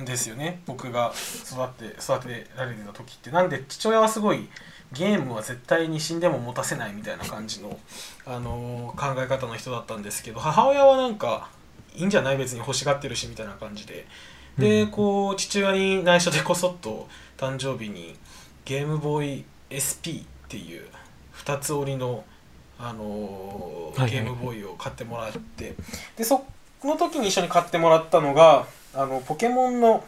[0.00, 0.60] んですよね。
[0.66, 3.30] 僕が育って育てられてた時って。
[3.30, 4.48] なんで父親はすごい
[4.92, 7.78] ゲームは絶対に死んでも持たせないみたいな感じの、
[8.26, 11.48] あのー考え方の人だったんですけど母親はなんか
[11.94, 14.06] いいんじゃない別に欲しがってるしみたいな感じで。
[14.58, 18.16] でこう父親に内緒でこそっと誕生日に
[18.64, 20.84] ゲームボーイ SP っていう
[21.34, 22.24] 2つ折りの、
[22.78, 25.76] あのーゲームボーイを買ってもらって
[26.16, 26.44] でそ
[26.84, 30.04] の時に一緒に買ってもらったのがあのポケモンの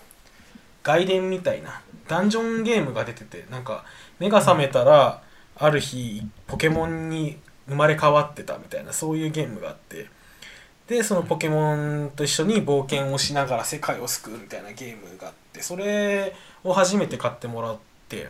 [0.83, 3.85] 外伝みたいなダンジョンゲームが出ててなんか
[4.23, 5.21] 目が覚めたら
[5.57, 10.07] ある日ポケモンに生まれ変わってたみたいなそういうゲームがあって。
[10.87, 17.77] でそのポケモンと一緒に冒険をしながら世界を救うみたいなゲームがあってそれを初めて買ってもらっ
[18.09, 18.29] て。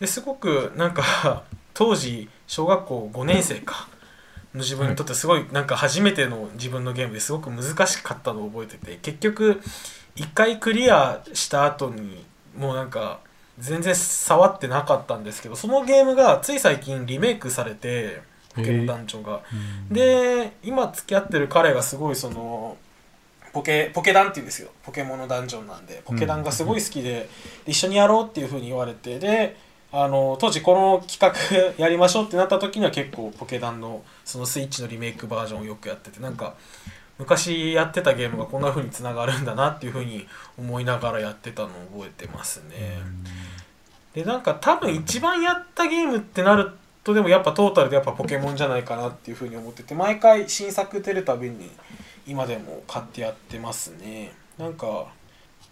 [0.00, 3.88] ですごくなんか当時小学校5年生か
[4.54, 9.60] の自分にとってすごいなんか初めての自分のゲームですごく難しかったのを覚えてて結局
[10.16, 12.24] 一回クリアした後に
[12.56, 13.20] もうなんか
[13.58, 18.20] 全然触ってなかったんですけどそのゲームがつい最近リメイクされて
[18.54, 19.40] ポケモンダンジョンが。
[19.90, 22.76] で今付き合ってる彼がすごいその
[23.52, 24.70] ポケポケダンっていうんですよ。
[24.82, 26.02] ポケモンのダンジョンなんで。
[26.04, 27.28] ポケダンがすごい好きで,、
[27.64, 29.56] で一緒にやろうっていうふうに言われてで
[29.92, 36.54] あの当時この企画やりましょうってなった時には結構ポケダンのそのスイッチのリメイクバージョンをよくやっててなんか
[37.18, 40.26] 昔やってたゲームがこんな風につながるんだなっていう風に
[40.58, 42.98] 思いながらやってたのを覚えてますね。
[44.14, 46.72] でなんか多分一番やったゲームってなる
[47.02, 51.70] とでもやっぱトータルでやっぱポケモンじゃないかなっていう風に思ってて毎回新作出るたびに
[52.26, 54.32] 今でも買ってやってますね。
[54.58, 55.06] なんか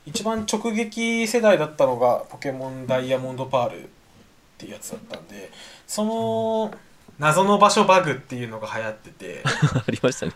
[0.05, 3.87] 一番直撃世代だったのがポケモンダイヤモンドパールっ
[4.59, 5.51] ていうやつだったんで
[5.87, 6.75] その
[7.23, 9.43] 謎の場所バグっていうのが流行ってて。
[9.47, 10.33] ありましたね。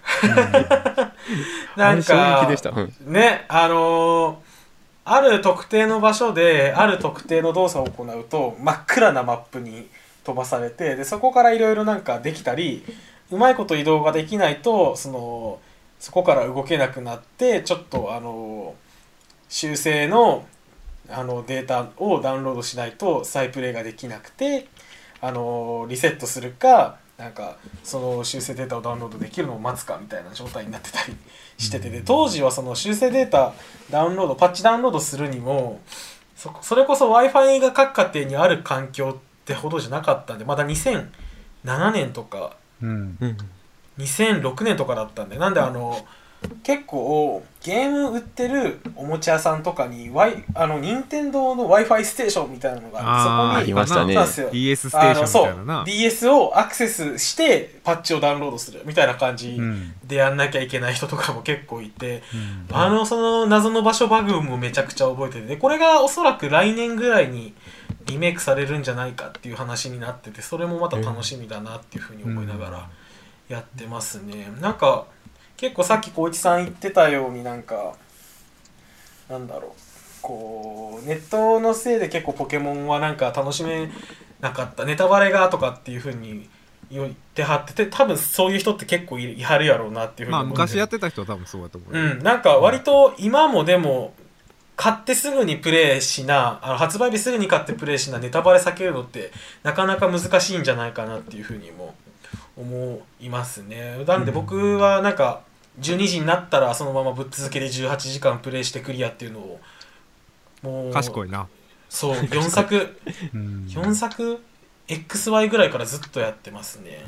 [1.74, 4.36] なんかうん、ねあのー
[5.08, 9.88] ある特定の場所である特定の動作を行うと真っ暗なマップに
[10.24, 12.84] 飛ばされてでそこからいろいろなんかできたり
[13.30, 15.60] うまいこと移動ができないとその
[16.00, 18.74] そこから動けなくなってちょっとあの
[19.48, 20.44] 修正の
[21.08, 24.66] あのデータをダウンロードしないと再プレイができなくて
[25.20, 31.16] あのリセットするかなんかその修正データをダウンロードできるのを待つかみたいな状態になってたり
[31.56, 33.54] しててで当時はその修正データ
[33.90, 35.80] ダウンロードパッチダウンロードするにも
[36.34, 43.16] そそれこそ w i f i が各家庭にある環境ってほどじゃなかったんでまだ2007年とかうん。
[43.20, 43.36] うん。
[43.98, 45.96] 2006年とかだったんでなんであの
[46.62, 54.12] 結構ゲーム売ってるおもちゃ屋さんとかに、y、あの任天堂の w i f i ステーションみたいなのがあってそこにありましたね。
[54.12, 54.14] そう。
[54.14, 55.84] なんですよ DS ステーションみたいなあのなそう。
[55.86, 59.94] DS をアクセスしてパッチをダウンロードするみたいな感じうん。
[60.04, 62.22] でやんなきゃいけない人とかも結構いて、
[62.70, 62.76] うん。
[62.76, 65.46] あのその謎の場所バグもめちゃくちゃ覚えてて。
[65.46, 67.54] でこれがおそらく来年ぐらいに
[68.06, 72.88] リメイクされるんじゃないかっていう話になっててそれもまた楽しみだなっていうふうに思いながら
[73.48, 75.06] やってますね、なんか
[75.56, 77.94] 結構さっき光一さん言ってたようになんか
[79.28, 79.80] なんだろう。
[80.22, 83.88] こうネットのせいで結構ポケモンはなんか楽しめ
[84.40, 84.84] なかった。
[84.84, 86.48] ネタバレがとかっていうふうに
[86.90, 94.14] 言ってはってて多分そういう人って結構いいはるやろうなっていうふうにまあ昔やってた人は多分そうだと思うよ、うん、なんか割と今もでも
[94.76, 101.94] 買ってすぐにプレイしなあの発売日すぐに買ってプレイしなネタバレ避けるのってなかなか難しいんじゃないかなっていうふうにも
[102.56, 104.04] 思いますね。
[104.06, 105.42] なんで僕はなんか
[105.80, 109.60] 12時になったらそのままぶっ続けで18時間プレイしてクリアっていうのを
[110.62, 111.46] もう賢いな。
[111.88, 112.98] そう4作。
[113.34, 113.66] うん。
[113.68, 114.42] 4作
[114.88, 117.04] XY ぐらいからずっとやってますね、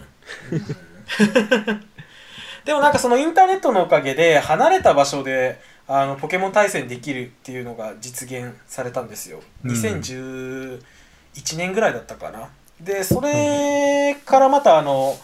[0.51, 0.65] うん。
[2.65, 9.41] でもなんかそのインターネットのおかげで離れた場所であのポケモン対戦できるっていうのが実現されたんですよ。
[9.65, 9.71] うん。
[9.71, 10.81] 2011
[11.57, 12.51] 年ぐらいだったかな。
[12.81, 15.19] でそれからまたあの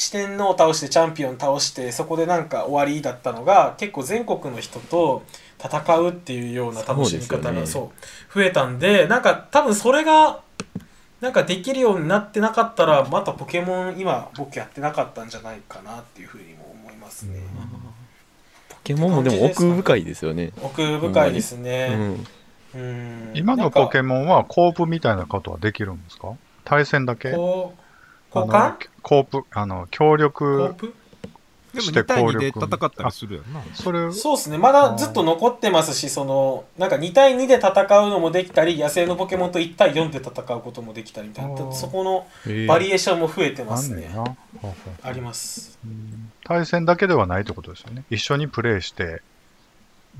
[0.00, 5.22] 四天王を倒してチャンピオン倒してそこでなんか終わりだったのが結構全国の人と
[5.62, 7.92] 戦うっていうような楽しみ方がそうですよ
[8.32, 10.40] そう増えたんでなんか多分それが
[11.20, 17.42] なんかできるようになってなかったらまたポケモン今僕やってなかったんじゃないかなっていうふうにも思いますね、
[18.70, 20.52] ポケモンもでも奥深いですよね。
[20.62, 22.26] 奥深いですうね、ん
[22.74, 23.32] うん。
[23.34, 26.32] 今のポケモンはコープみたいなことはできるんですか？
[26.64, 27.32] 対戦だけ？
[28.34, 28.74] 交換？
[29.02, 30.94] コープ、あの、協コー力、プ
[31.72, 33.62] でもして2対2で戦ったりするやんな。
[33.74, 34.58] それ、そうですね。
[34.58, 41.72] まだずっと残ってますしそのなんか2対2で戦うのもできたり野生のポケモンと1対4で戦うこともできたりみたいな。
[41.72, 42.26] そこの
[42.66, 43.96] バリエーションも増えてまあすね。
[43.96, 44.24] んねんな。
[44.24, 44.74] ほうほう。
[45.02, 45.78] あります。
[45.84, 46.32] うん。
[46.44, 48.04] 対戦だけではないってことですよね。
[48.10, 49.22] 一緒にプレイして、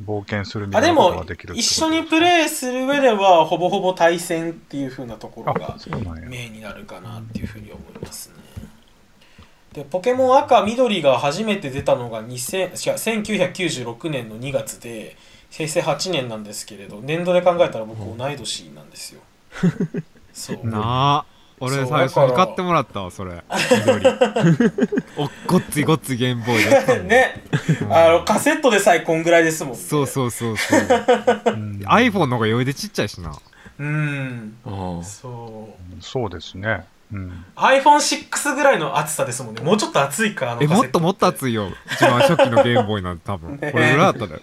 [0.04, 5.76] 冒険するみあでたいなこともができるってこと一緒にプレイする上ではほぼほぼ対戦っていう風なところあが。
[6.28, 8.34] メインになるかなっていうふうに思いますね。
[9.72, 12.72] でポケモン赤緑が初めて出たのが2000違う
[13.22, 15.16] 1996年の2月で
[15.50, 19.20] 平成8年なんですけれど年度で考えたら僕同い年なんですよ。
[20.32, 21.26] そうなあ
[21.60, 23.42] 俺最初に買ってもらったわそれ。
[23.86, 24.06] 緑
[25.18, 27.42] おごっついごっついゲームボーイでやったもんね。
[27.90, 29.78] あのカセットでさえこんぐらいですもんね。
[29.78, 30.80] そうそうそうそう。
[31.46, 31.82] うん。
[31.84, 33.32] iPhone の方が余裕でちっちゃいしな。
[33.78, 34.56] うん。
[34.64, 35.04] ああ。
[35.04, 36.02] そう。
[36.02, 36.84] そうですね。
[37.12, 37.44] うん。
[37.56, 39.60] iPhone6 ぐらいの厚さですもんね。
[39.60, 40.82] もうちょっと厚いかあのえカセット。
[40.82, 41.68] もっともっと熱いよ。
[41.92, 43.58] 一番初期のゲームボーイなんて多分。
[43.60, 44.40] こねれぐらいだったで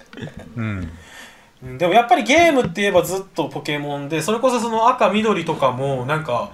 [0.56, 0.92] うん。
[1.64, 1.78] うん。
[1.78, 6.52] でもやっぱりゲームって言えばずっとポケモンでそれこそその赤緑とかもなんか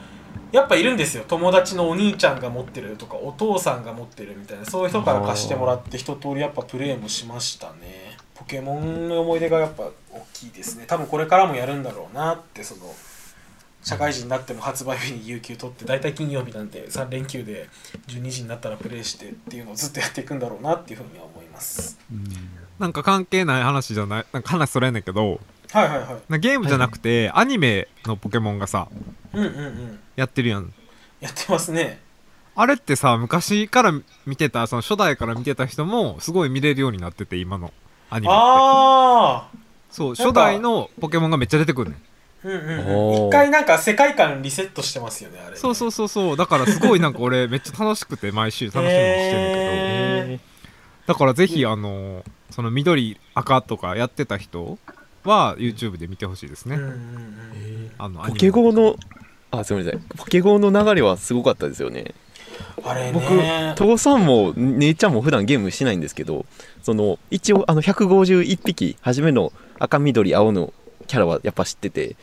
[0.54, 1.26] やっぱいるんですよ。
[1.28, 4.66] 友達のお兄ちゃんが持ってるとかお父さんが持ってるみたいな。
[4.66, 8.18] そういう人から貸してもらって一通りやっぱプレイもしましたね。
[8.36, 10.86] ポケモンの思い出がやっぱ大きいですね。
[10.88, 12.94] 多分これからもやるんだろうなってその
[13.82, 17.68] 社会人になっても発売日に有給取って大体金曜日なんで3連休で
[18.08, 22.00] 12時になったらプレイしてっていうのをずっとやっていくんだろうなっていうふうには思います。
[22.12, 22.24] うん。
[22.78, 25.40] なんか関係ない話じゃないなんか話それんねんけど
[25.74, 26.22] はいはいはい。
[26.30, 28.88] なゲームじゃなくて、アニメのポケモンがさ
[29.34, 30.00] うんうんうん。
[30.16, 30.72] やってるやん。
[31.20, 32.00] やってますね。
[32.56, 33.94] あれってさ昔から
[34.28, 37.74] 見てたその初代から見てた人もすごい見れるようになってて今の
[38.12, 38.40] アニメって。
[38.40, 39.58] ああ
[39.90, 42.48] そうか初代のポケモンがめっちゃ出てくるねん。
[42.48, 43.26] うんうんうおー。
[43.26, 46.38] ん一回なんか世界観リセットしてますよねあれそうそうそうそう。
[46.38, 49.62] だからすごいなんか俺めっちゃ楽しくて毎週楽しみにしてるけど、
[50.30, 51.08] へー。
[51.08, 54.78] だからぜひあのその緑赤とかやってた人
[55.24, 57.34] は YouTube で見てほしいですね、うんうんうん
[57.98, 58.96] あのアポケゴーの
[59.52, 60.00] あすみません。
[60.18, 62.16] ポケゴーの流れはすごかったですよね。
[62.84, 66.46] あれ僕ね父さんも姉ちゃんも普段ゲームしないんですけど
[66.82, 70.74] その一応あの151匹初めの赤緑青の
[71.08, 72.16] キャラはやっぱ知ってて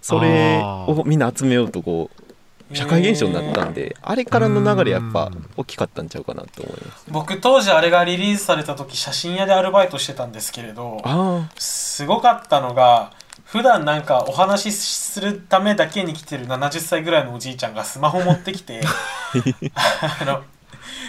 [0.00, 2.22] それをみんな集めようとこう
[2.72, 7.04] 社会現象になったんであれからの流れやっぱ大きかったんちゃうかなと思います。
[7.08, 13.12] 僕当時あれがリリースされた時写真屋でアルバイトしてたんですけれどあすごかったのが
[13.44, 18.80] 普段なんかお話しするためだけに来てる70歳ぐらいのおじいちゃんがスマホ持ってきて
[19.74, 20.42] あの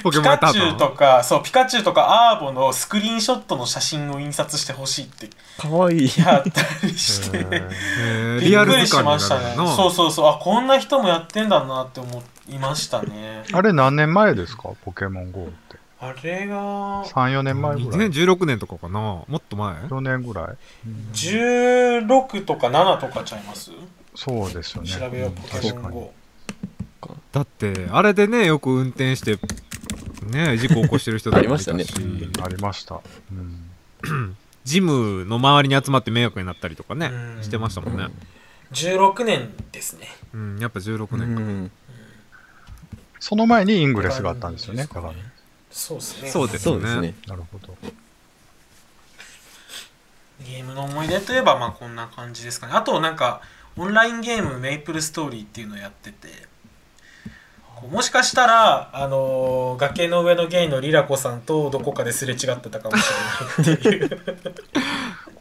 [0.04, 5.30] ポケピモンやった後カチュウとかそうピカチュウとかアーボのスクリーンショットの写真を印刷してほしいって。
[5.60, 6.10] あかわいい。
[6.18, 7.46] やったりして。
[8.42, 9.56] リアル図くりしま鑑になるしたね。
[9.56, 10.28] のそうそうそう。
[10.28, 13.44] あこんな人もやってんだなって思いましたね。
[13.52, 14.70] あれ何年前ですか？
[14.84, 15.78] ポケモン GO って。
[16.00, 18.10] あれが3、4年前ぐらい。
[18.10, 19.00] 2016年とかかな。
[19.00, 20.58] もっと前？4年ぐらい。
[21.14, 23.72] 16とか7とかちゃいます？
[24.14, 24.90] そうですよね。
[24.90, 26.14] 調べようポケモン確かに GO
[27.32, 29.38] だってあれでねよく運転して
[30.32, 31.70] ね事故起こしてる人とかもいたし。
[31.72, 33.02] ありましたうんありました。
[33.32, 34.38] うん。
[34.64, 37.44] ジムの周りに集まって迷惑になったりとかねうん。
[37.44, 38.08] してましたもんね。
[38.72, 40.08] 16年ですね。
[40.34, 41.42] うんやっぱ16う年か。
[41.42, 41.72] ん。
[43.20, 44.88] その前にイングレスがあったんですよね。
[45.72, 46.30] そうですね。
[46.30, 47.14] そうですそうですね。
[47.28, 47.76] なるほど。
[50.46, 52.74] ゲームの思い出といえばまあこんな感じですかね。
[52.74, 53.42] あとなんか
[53.76, 56.28] オンラインゲームメイプルストーリーっていうのをやってて
[57.92, 63.04] もしかしたら、あのー崖の上のゲイのリラコさんとどこかですれ違ってたかもし
[63.60, 64.22] れないっていう。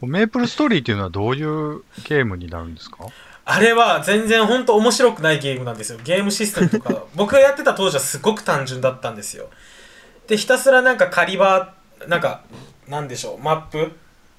[0.05, 3.05] メープルストーリーっていうのはどういうゲームになるんですか？
[3.45, 5.99] あれは全然本当面白くないゲームなんですよ。
[6.03, 7.03] ゲームシステムとか。
[7.15, 9.49] 僕がやってた当時はすごく単純だったんですよ。
[10.27, 11.73] でひたすらなんか狩り場
[12.07, 12.41] なんか
[12.87, 13.91] なんでしょうマップ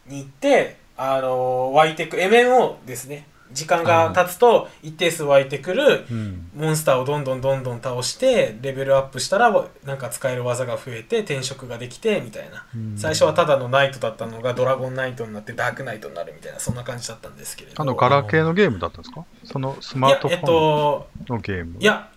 [0.07, 6.51] に行ってあのー湧いてく MMO ですね時間が経つと一定数湧いてくるうん。
[6.55, 9.51] モンスターをどんどんどんどん倒してレベルアップしたら
[9.85, 12.67] なんか使える技が増えて転職ができてみたいな。
[12.97, 17.81] 最初はただのナイトだったのがドラゴンナイトになってダークナイトになるみたいなそんな感じだったんですけれど。
[17.81, 19.25] あの、ガラケーのゲームだったんですか？
[19.45, 21.77] そのスマートフいやえっォとンのゲーム。
[21.81, 22.11] いや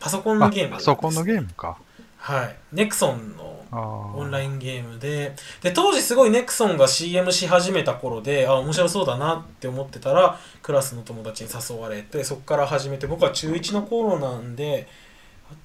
[0.00, 1.78] パソコンのあゲームパソコンのムゲームか。
[2.18, 2.56] はい。
[2.72, 5.34] ネクソンのオンラインゲームで。
[5.62, 14.86] で当時すごいネクソンが CM し始めた頃であ面白そうだなって思ってたらクラスの友達に誘われてそこから始めて僕は中1の頃なんで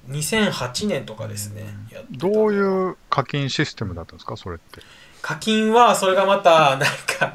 [0.08, 1.66] 2008年とかですね
[2.10, 4.36] どういう課金システムだったんですか？
[4.36, 4.80] それって。
[5.22, 7.32] 課金はそれがまたなんか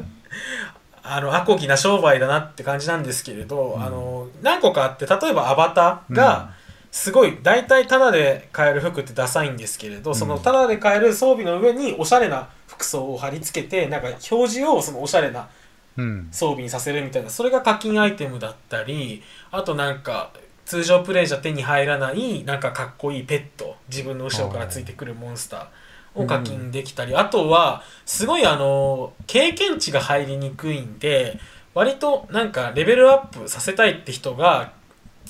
[1.04, 3.84] あのアコギな商売だなって感じなんですけれど、うん。
[3.84, 6.54] あの何個かあって例えばアバターが
[6.96, 15.50] すごい大体タダで買える服ってダサいんですけれど、んそのタダで買える装備の上におしゃれな服装を貼り付けてなんか表示をそのおしゃれな
[15.98, 16.30] うん。
[16.32, 20.32] 装備にさせるみたいなそれが課金アイテムだったりあとなんか
[20.66, 31.40] 通常プレイじゃ手に入らないなんかかっこいいペット自分の後ろからついてくるモンスターを課金できたり、あとはすごいあの経験値が入りにくいんで
[31.74, 34.72] 割となんかレベルアップさせたいって人が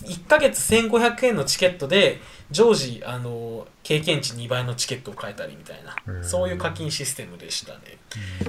[0.03, 2.19] 1ヶ月1500円のチケットで
[2.51, 7.79] 常時あの経験値2倍のチケットを買えたりみたいなそういう課金システムでしたね。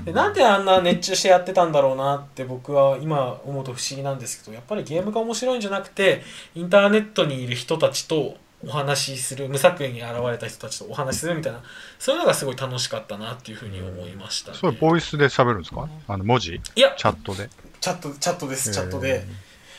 [0.05, 6.23] でなんであんな熱中してやってたんだろうなって僕は今思うと不思議なんですけどやっぱりゲームが面白いんじゃなくて
[6.55, 11.63] インターネットにいる人たちとお話しする無作為に現れた人たちとお話しするみたいな
[11.99, 17.49] そういうのがすごい楽しかったなっていうふうに思いました、ね、それボイスで喋るんですかあの文字いやチャットで。
[17.81, 19.25] チャットチャットですチャットで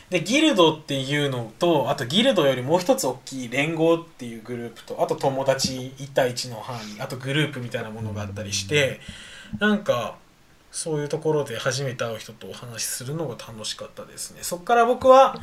[0.09, 9.01] でギルドっていうのとあとギルドよりもう一つ大きい連合っていうグループとあと友達1対1の範囲あとグループみたいなものがあったりして
[9.59, 10.17] なんか
[10.71, 14.39] そういうところで初めて会う人とお話しするのが楽しかったですね。
[14.43, 15.35] そこから僕は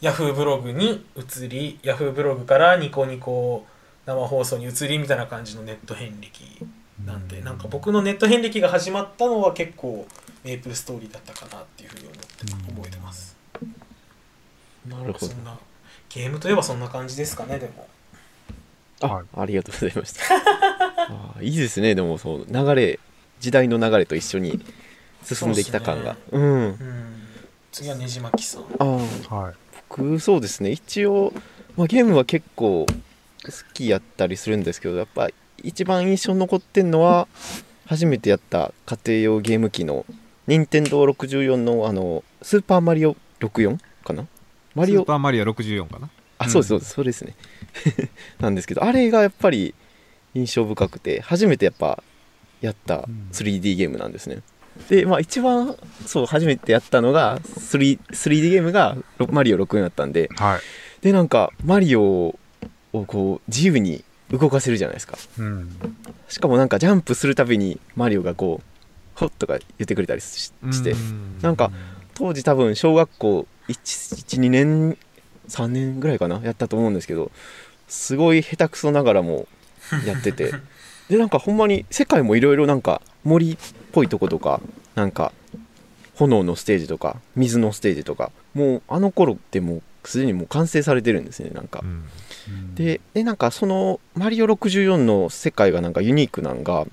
[0.00, 3.64] Yahoo ブログに移り Yahoo ブログからニコニコ
[4.04, 6.66] 生放送に移りみたいな感じのネット遍歴
[7.04, 10.06] なんでなんか僕のネット遍歴が始まったのは結構
[10.44, 13.35] メイプルストーリーだったかなっていうふうに思って覚えてます
[14.88, 15.26] なるほど。
[15.26, 15.58] そんな
[16.08, 17.86] ゲームといえばそんな感じですかねでも。
[19.00, 19.24] あ、はい。
[19.36, 20.20] ありがとうございました。
[21.08, 21.94] あーいいですね。
[21.94, 22.98] でもそう流れ
[23.40, 24.60] 時代の流れと一緒に
[25.22, 26.16] 進んできた感が。
[26.30, 26.42] う,、ん。
[26.42, 27.22] うん。
[27.72, 28.62] 次はねじまきさん。
[28.78, 28.84] あ
[29.30, 29.54] あはい。
[29.88, 30.70] 僕そうですね。
[30.70, 31.32] 一応、
[31.76, 35.28] まあ、ゲームは結構好きやったりするんですけどやっぱ
[35.62, 37.28] 一番印象に残ってんのは
[37.86, 40.04] 初めてやった家庭用ゲーム機の
[40.46, 44.26] 任天堂64のあのスーパーマリオ64かな
[44.76, 45.00] マリオ。
[45.00, 46.08] スーパーマリオ64かな。
[46.38, 47.34] あそうですそうです、そうですね。
[48.40, 49.74] なんですけどあれがやっぱり
[50.34, 52.02] 印象深くて初めてやっぱ
[52.60, 53.28] やったうん。
[53.32, 54.42] 3D ゲームなんですね、
[54.88, 55.74] でまあ一番
[56.04, 60.28] そう初めてやったのが 3- 3D ゲームがロマリオ64だったんで。
[60.36, 60.60] はい。
[61.02, 62.38] でなんかマリオを
[63.06, 65.16] こう自由に動かせるじゃないですか。
[65.38, 65.76] うん。
[66.28, 70.92] しかもなんかジャンプするたびにマリオがこうホッとか言ってくれたりしして。
[70.92, 71.38] うん。
[71.40, 71.70] なんか
[72.14, 74.96] 当時多分小学校12年
[75.48, 77.30] 3年ぐらいかなやったと思うんですけど
[77.88, 79.46] すごい下手くそながらも
[80.06, 80.52] やってて。
[81.08, 83.56] でなんかほんまに世界もいろいろなんか森っ
[83.92, 84.60] ぽいとことか
[84.96, 85.32] なんか
[86.16, 91.82] 炎のステージとか水のステージとかもうあの頃ってもうすでにもう完成されてるんですねなんか。
[91.84, 92.74] うん。
[92.74, 96.86] ででなんかそのマリオ64の世界がなんかユニークなんが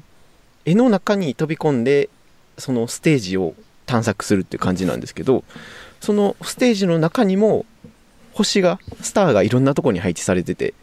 [0.66, 2.10] 絵の中に飛び込んで
[2.58, 3.56] そのステージを
[3.86, 5.44] 探索するっていう感じなんですけど
[6.02, 7.66] そのステージの中にも
[8.34, 10.74] 星がスターがいろんなところに配置されてて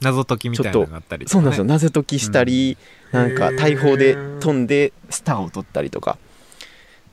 [0.00, 1.28] 謎解きみたいなのがあったりね。
[1.28, 1.64] そうなんですよ。
[1.64, 2.76] 謎解きしたり、
[3.10, 6.18] なんか大砲で飛んでスターを取ったりとか。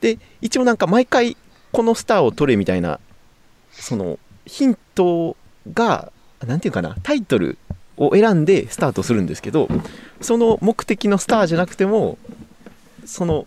[0.00, 1.36] で一応なんか毎回
[1.72, 3.00] このスターを取れみたいな
[3.72, 5.36] そのヒント
[5.72, 6.12] が
[6.46, 7.58] なんていうかなタイトル
[7.96, 9.68] を選んでスタートするんですけど
[10.20, 12.18] その目的のスターじゃなくても
[13.06, 13.46] その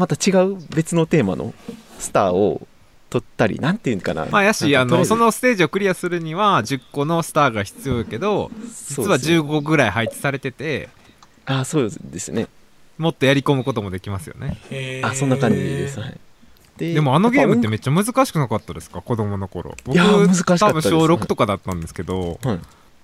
[0.00, 1.52] また違う別のテーマの
[1.98, 2.66] スターを
[3.10, 4.26] 取ったりなんていうかな。
[4.26, 9.38] まあやしあのそのステージをクリアするには10個のスターが必要やけど実はそうですね。
[9.40, 10.88] 15ぐらい配置されてて
[11.44, 12.48] あそうですね。
[12.96, 14.58] もっとやり込むこともできますよね。
[15.04, 16.20] あそんな感じです、はい、
[16.76, 19.02] ででもあのゲームってやめっちゃ難しくなかったですか？
[19.02, 19.74] 子供の頃。
[19.84, 20.88] 僕いやー難しかったです。
[20.88, 22.58] 多分小6とかだったんですけどぱはい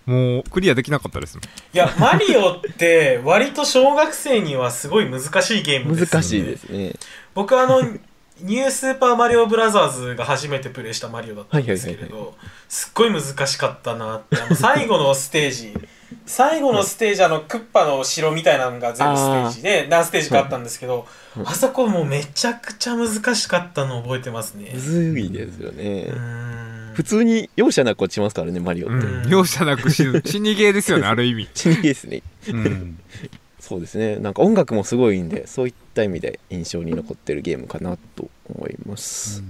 [0.06, 6.22] もうクリアできなかったですもんいやマリオって割と小学生にはすごい難しいゲームですよね。
[6.22, 6.92] 難しいですね。
[7.34, 7.82] 僕あの
[8.40, 12.34] ニュースーパーマリオブラザーズが初めてプレイしたマリオだったんですけれはいはいど
[12.68, 14.36] すっごい難しかったなって。
[14.40, 15.74] あの最後のステージ
[16.26, 24.70] 最後のステージあのクッパの城みたいなのが全部ステージで何ステージかあったんですけどうんあそこもうめちゃくちゃ難しかったの覚えてますね。
[24.74, 26.06] むずいですよね。
[26.08, 29.28] うーん普通に容赦なく落ちますからねマリオって、うん。
[29.28, 30.22] 容赦なく死ぬ。
[30.24, 31.46] 死にゲーですよねある意味。
[31.54, 32.22] 死にゲーですね。
[32.48, 32.98] うん。
[33.60, 34.16] そうですね。
[34.16, 39.42] なんか音楽もすごいんでそういった意味で印象に残ってるゲームかなと思います、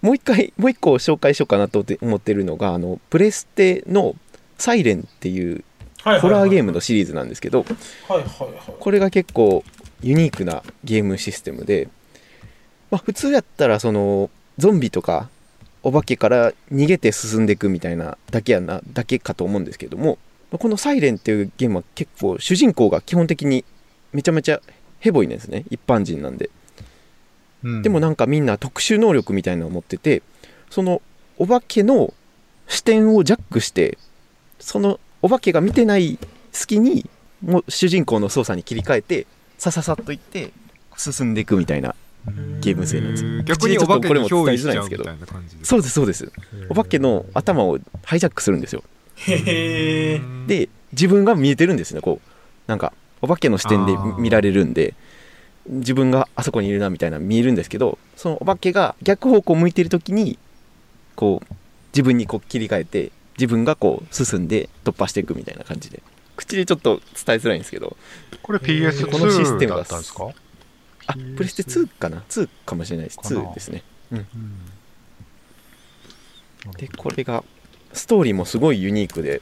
[0.00, 4.16] もう一回もう一個紹介しようかなと思ってるのがあのプレステの
[4.56, 5.64] 「サイレンっていう
[6.04, 7.64] ホラーゲームのシリーズなんですけど
[8.80, 9.64] これが結構
[10.00, 11.88] ユニークなゲームシステムで、
[12.90, 15.28] まあ、普通やったらそのゾンビとか
[15.82, 20.18] お化けから逃げて進んでいくみたいなだけやなだけかと思うんですけども
[20.50, 23.64] この「サイレンっていうゲームは結構主人公が基本的に
[24.12, 24.60] めちゃめちゃ
[25.00, 25.64] ヘボいんですね。
[25.70, 26.50] 一般人なんで。
[27.62, 27.82] うん。
[27.82, 30.22] でもなんかみんな特殊能力みたいなのを持ってて
[30.70, 31.02] その
[31.38, 32.14] お化けの
[32.66, 33.98] 視点をジャックして
[34.58, 36.18] そのお化けが見てない
[36.52, 37.08] 隙に
[37.44, 39.26] もう主人公の操作に切り替えて
[39.56, 40.50] さささっといって
[40.96, 41.94] 進んでいくみたいな
[42.60, 45.04] ゲーム性なんですよ逆にお化けに口にちょっとこれも憑依しちゃうみ伝えづらいんですけど。
[45.04, 46.32] たいな感じでそうですそうです。
[46.68, 48.82] お化けの頭をハイジャックするんですよ。
[49.16, 52.00] へえで自分が見えてるんですね。
[52.00, 52.30] こう
[52.66, 52.92] なんか
[53.22, 54.94] お化けの視点で見られるんで
[55.68, 60.38] 自分があそこにいるなみたいな見えるんですけどそのお化けが逆方向向いてる時に
[61.16, 61.54] こう
[61.92, 66.02] 自分にこう切り替えて自分がこう進んで突破していくみたいな感じで。
[66.36, 67.96] 口でちょっと伝えづらいんですけど。
[68.42, 70.28] これこのシステ PS2 ムがだったんですか？
[71.08, 73.18] あプレステ2かな？2かもしれないです。
[73.18, 73.40] かな。
[73.40, 73.82] 2ですね。
[74.12, 74.26] うん。
[76.76, 77.42] でこれが
[77.92, 79.40] ストーリーもすごいユニークで。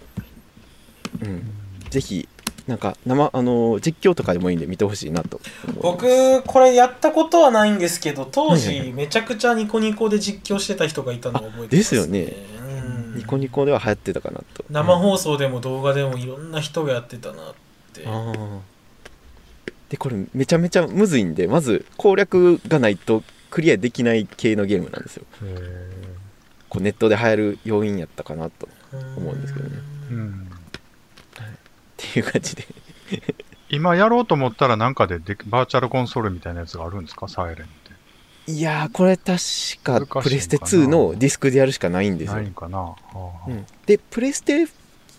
[1.21, 1.43] うん。
[1.91, 2.29] ぜひ
[2.67, 5.41] なんか生あの実況とかでもいいんで見てほしいなと
[5.81, 12.35] 僕これやったことはないんですけど当時めちゃくちゃニコニコで実況してた人がいたのを覚えてます、ね、ですよね。
[12.61, 13.15] うん。
[13.17, 14.65] ニコニコでは流行ってたかなと。
[14.69, 17.55] 生放送でも動画でもいろんな人がやってたなっ
[17.93, 18.05] て。
[18.07, 18.59] あー
[19.91, 25.25] でこれめちゃめちゃむずいんでまず攻略がないとクリアできない系のゲームなんですよ。
[25.43, 26.07] へ
[26.69, 28.71] こうネットで流行る要因やったかなとっ
[29.17, 29.77] 思うんですけどね。
[30.11, 30.51] ーうん。
[31.97, 32.67] ていう感じで。
[33.71, 37.29] 今やろうと思ったらなんかででバーチャルコンソールみたいなやつがあるんですか？
[37.29, 38.53] サイレンって。
[38.53, 42.35] いやーこれ確かプレステ2のディスクでやるしかないんですよ。
[42.37, 43.67] ないんかな、はあうん。
[43.87, 44.67] でプレステ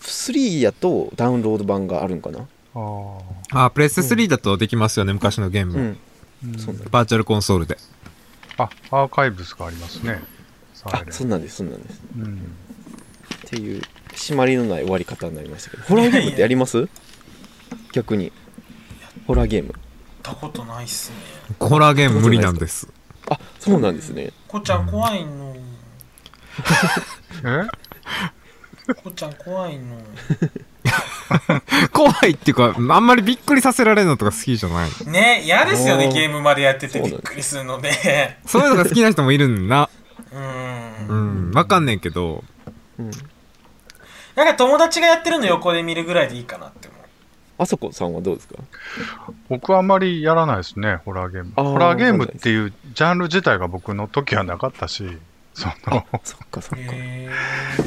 [0.02, 2.48] 3やとダウンロード版があるんかな？
[2.80, 5.74] あああ、プレステ3だとできますよね、昔のゲーム。
[5.74, 5.82] うん。
[5.82, 7.78] うなんだバーチャルコンソールで。
[8.58, 10.22] あ、アーカイブスがありますね。
[10.84, 12.02] あそうなんですそうなんです。
[12.16, 12.36] うん。
[12.36, 16.88] っていう締まりのない終わり方になりましたけどホラーゲームってやります？
[17.94, 18.32] 逆に。
[19.26, 19.70] ホラーゲーム。
[19.70, 19.80] やっ
[20.22, 21.18] たことないっすね。
[21.60, 22.88] ホラーゲーム無理なんです。
[23.30, 24.32] あそうなんですね。
[24.48, 25.56] こっちゃん怖いの。
[27.44, 27.68] え？
[28.94, 29.98] こっちゃん怖いの
[31.92, 34.90] 怖いっていうか、あんまりびっくりさせられるのとか好きじゃない。
[35.06, 39.90] ね嫌ですよねゲームまでやっててびっくりするので そういうのが好きな人もいるんだ。
[40.32, 40.36] う
[41.10, 41.52] うん。
[41.52, 42.44] ん、わかんねんけど、
[43.00, 43.12] うん。
[44.36, 47.02] なんか友達がやってるの横で見るぐらいでいいかなって思う。
[47.60, 48.56] あそこさんはどうですか？
[49.50, 51.52] 僕はあんまりやらないですね、ホラーゲーム。
[51.56, 55.18] ホラーゲームっていうジャンル自体が僕の時はなかったし、
[55.58, 57.30] その、そっかそっかへ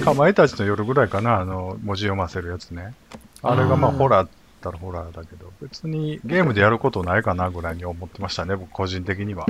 [0.02, 2.94] かまいたちの夜ぐらいかな、あの、文字読ませるやつね。
[3.42, 9.46] あれがまあホラーだったらホラーだけど、別にゲームでやることないかなぐらいに思ってましたね、僕個人的には。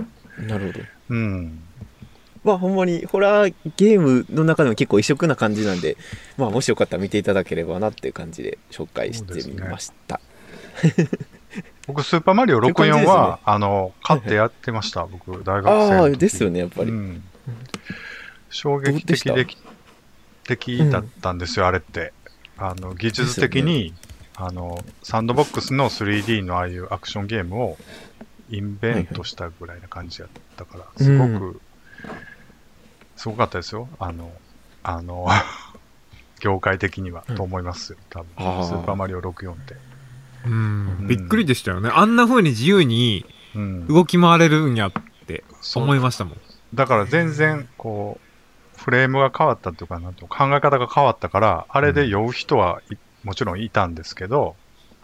[0.47, 1.63] なるほどうん。
[2.45, 5.99] まあほんまにホラーゲームの中でも結構異色な感じなんで
[6.39, 10.21] まあもしよかったら見ていただければなっていう感じで紹介してみました、
[11.87, 15.95] 僕、スーパーマリオっていう感じ64ですねは、あの、買ってやってました、僕、大学生の時。
[15.95, 17.23] ああですよねやっぱり、うん。
[18.51, 19.47] 衝撃的で
[20.45, 22.13] 的だったんですよ、あれって。
[22.59, 23.95] あの、技術的に、
[24.35, 27.79] あの、サンドボックスの 3D のああいうアクションゲームを
[28.51, 31.61] インベントしたぐらいな感じやったから、いすごく、う
[33.17, 33.89] すごかったですよ。
[33.99, 34.33] あの、
[34.83, 35.29] あの、
[36.41, 38.29] 業界的には、うんと思いますよ、多分。
[38.37, 39.77] スーパーマリオ64って。
[40.47, 41.91] うん、びっくりでしたよね。
[41.93, 43.87] あんな風に自由にうん。
[43.87, 44.93] 動き回れるんやっ
[45.27, 46.41] てそう思いましたもん。
[46.75, 48.30] だから全然、こう、
[48.81, 54.57] フレームが変わったっていうかなんと考え方が変わったから、あれで酔う人はいもちろんいたんですけど、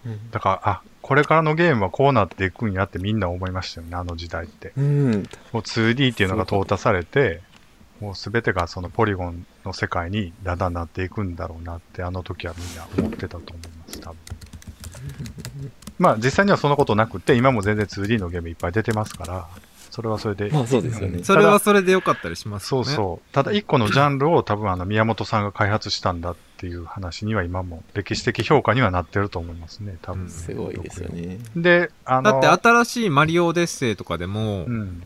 [0.04, 0.30] うん。
[0.30, 4.72] だから、あ、これからのゲームはこうなっていくんやってみんな思いましたよね、あの時代って。
[4.76, 5.10] うん。
[5.52, 7.42] もう 2D っていうのが淘汰されて、
[8.00, 14.18] もう全てがそのポリゴンの世界にだんだんなっていくんだろうなって、あの時はみんな思ってたと思います、多分。
[15.98, 19.48] まあ実際にはそんなことなくて、今も全然 2D のゲームいっぱい出てますから、
[19.96, 22.84] それはそれでまあそうですよねんそれはそれで良かったりしますよね。
[22.84, 23.32] そうそう。
[23.32, 31.08] ただ一個のジャンルを多分あの宮本さんが開発したんだっていう話には今も歴史的評価にはなってると思いますね、多分、うんすごいですよ。
[31.08, 35.02] ねで、あの、だって新しいマリオオデッセイとかでも、うん。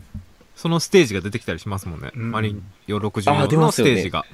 [0.57, 2.11] そのステージが出てきたりしますもんね。
[2.13, 4.25] うんマリオあ64のステージが。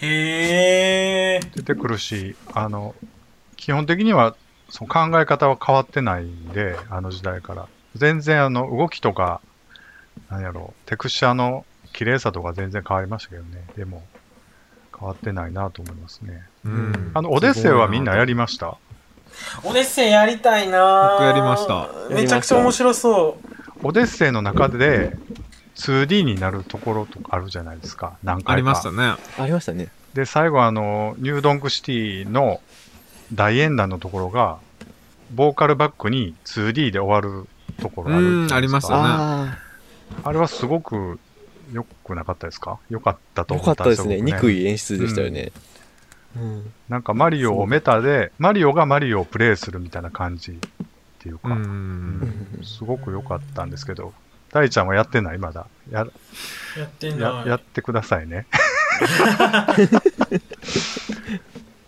[0.00, 2.94] へえ出てくるし、あの、
[3.56, 4.34] 基本的には
[4.70, 7.68] その考え方は変わってないんで、あの時代から。
[7.94, 9.40] 全然あの動きとか、
[10.30, 13.64] なんやろう、テクスチャーの綺麗さとか全然変わりましたけどね。
[13.76, 14.02] でも、
[14.98, 16.42] 変わってないなと思いますね。
[16.64, 18.76] うんあの、オデッセイはみんなやりました？
[19.64, 23.36] オデッセイやりたいな僕やりましためちゃくちゃ面白そ
[23.82, 25.14] うオデッセイの中で
[25.76, 28.16] 2D になるところとかあるじゃないですか。
[28.24, 28.52] 何回か。
[28.52, 29.14] ありましたね。
[29.38, 32.62] ありましたねで、最後あの、ニュードンクシティの
[33.34, 34.56] 大演談のところが、
[35.34, 37.46] ボーカルバックに 2D で終わる
[37.82, 39.65] ところあるじゃないですかうんありましたね
[40.26, 41.18] ああれはすごく
[41.72, 42.78] 良くなかったですか？
[42.90, 45.52] 良かったと思ったんかったですね僕憎い演出でしたよね、
[46.36, 50.56] うんなんかマリオをメタで、マリオがマリオをプレイするみたいな感じっ
[51.18, 51.60] ていうか、う。
[52.64, 54.12] すごく良かったんですけど、
[54.52, 55.38] 大ちゃんはやってない？
[55.38, 55.66] まだ。
[55.90, 56.06] や、
[56.76, 58.46] やってんやなやってくださいね。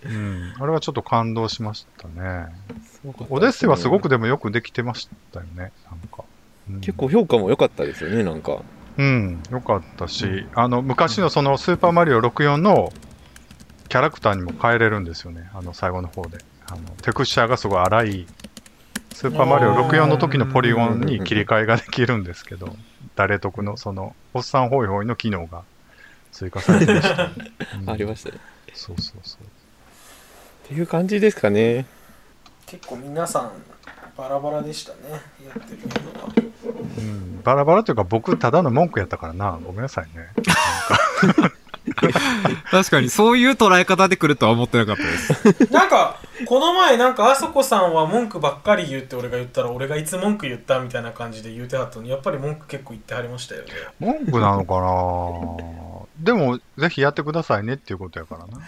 [0.04, 2.46] うん、あれはちょっと感動しましたね。
[3.28, 6.24] オデッセイはすごくでもよくできてましたよね、なんか。
[6.70, 6.80] うん。
[6.80, 8.62] 結構評価も良かったですよねなんか。
[8.98, 12.92] うん、よかったし、あの、昔のそのスーパーマリオ64の
[13.88, 16.38] キャラクターにも変えれるんですよね、あの、最後の方で。
[16.70, 18.26] あの、テクスチャーがすごい荒い、
[19.14, 22.76] スーパーマリオ64の時のポリゴンに切り替えができるんですけど、
[23.14, 25.62] 誰得のその、おっさんホイホイの機能が
[26.32, 27.30] 追加されてました、
[27.80, 27.90] うん。
[27.90, 28.38] ありましたね。
[28.74, 29.44] そうそうそう。
[29.44, 31.86] っていう感じですかね。
[32.66, 33.52] 結構皆さん
[34.18, 36.32] バラバラでしたねやってるのは
[36.98, 40.28] うん、バラバラというか僕ただの文句やったからな、ごめんなさいね。
[42.70, 45.08] 確かに、そういう捉え方で来るとは思ってなかったで
[45.52, 45.72] す。
[45.72, 53.68] なんかこの前なんかあそこさんは文句ばっかり言って俺が言ったら俺がいつ文句言ったみたいな感じで言うてはったのにやっぱり文句結構言ってはりましたよね
[54.00, 58.58] 文句なのかなでも、ぜひやってくださいねっていうことやからな。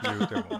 [0.16, 0.58] 言うてもな。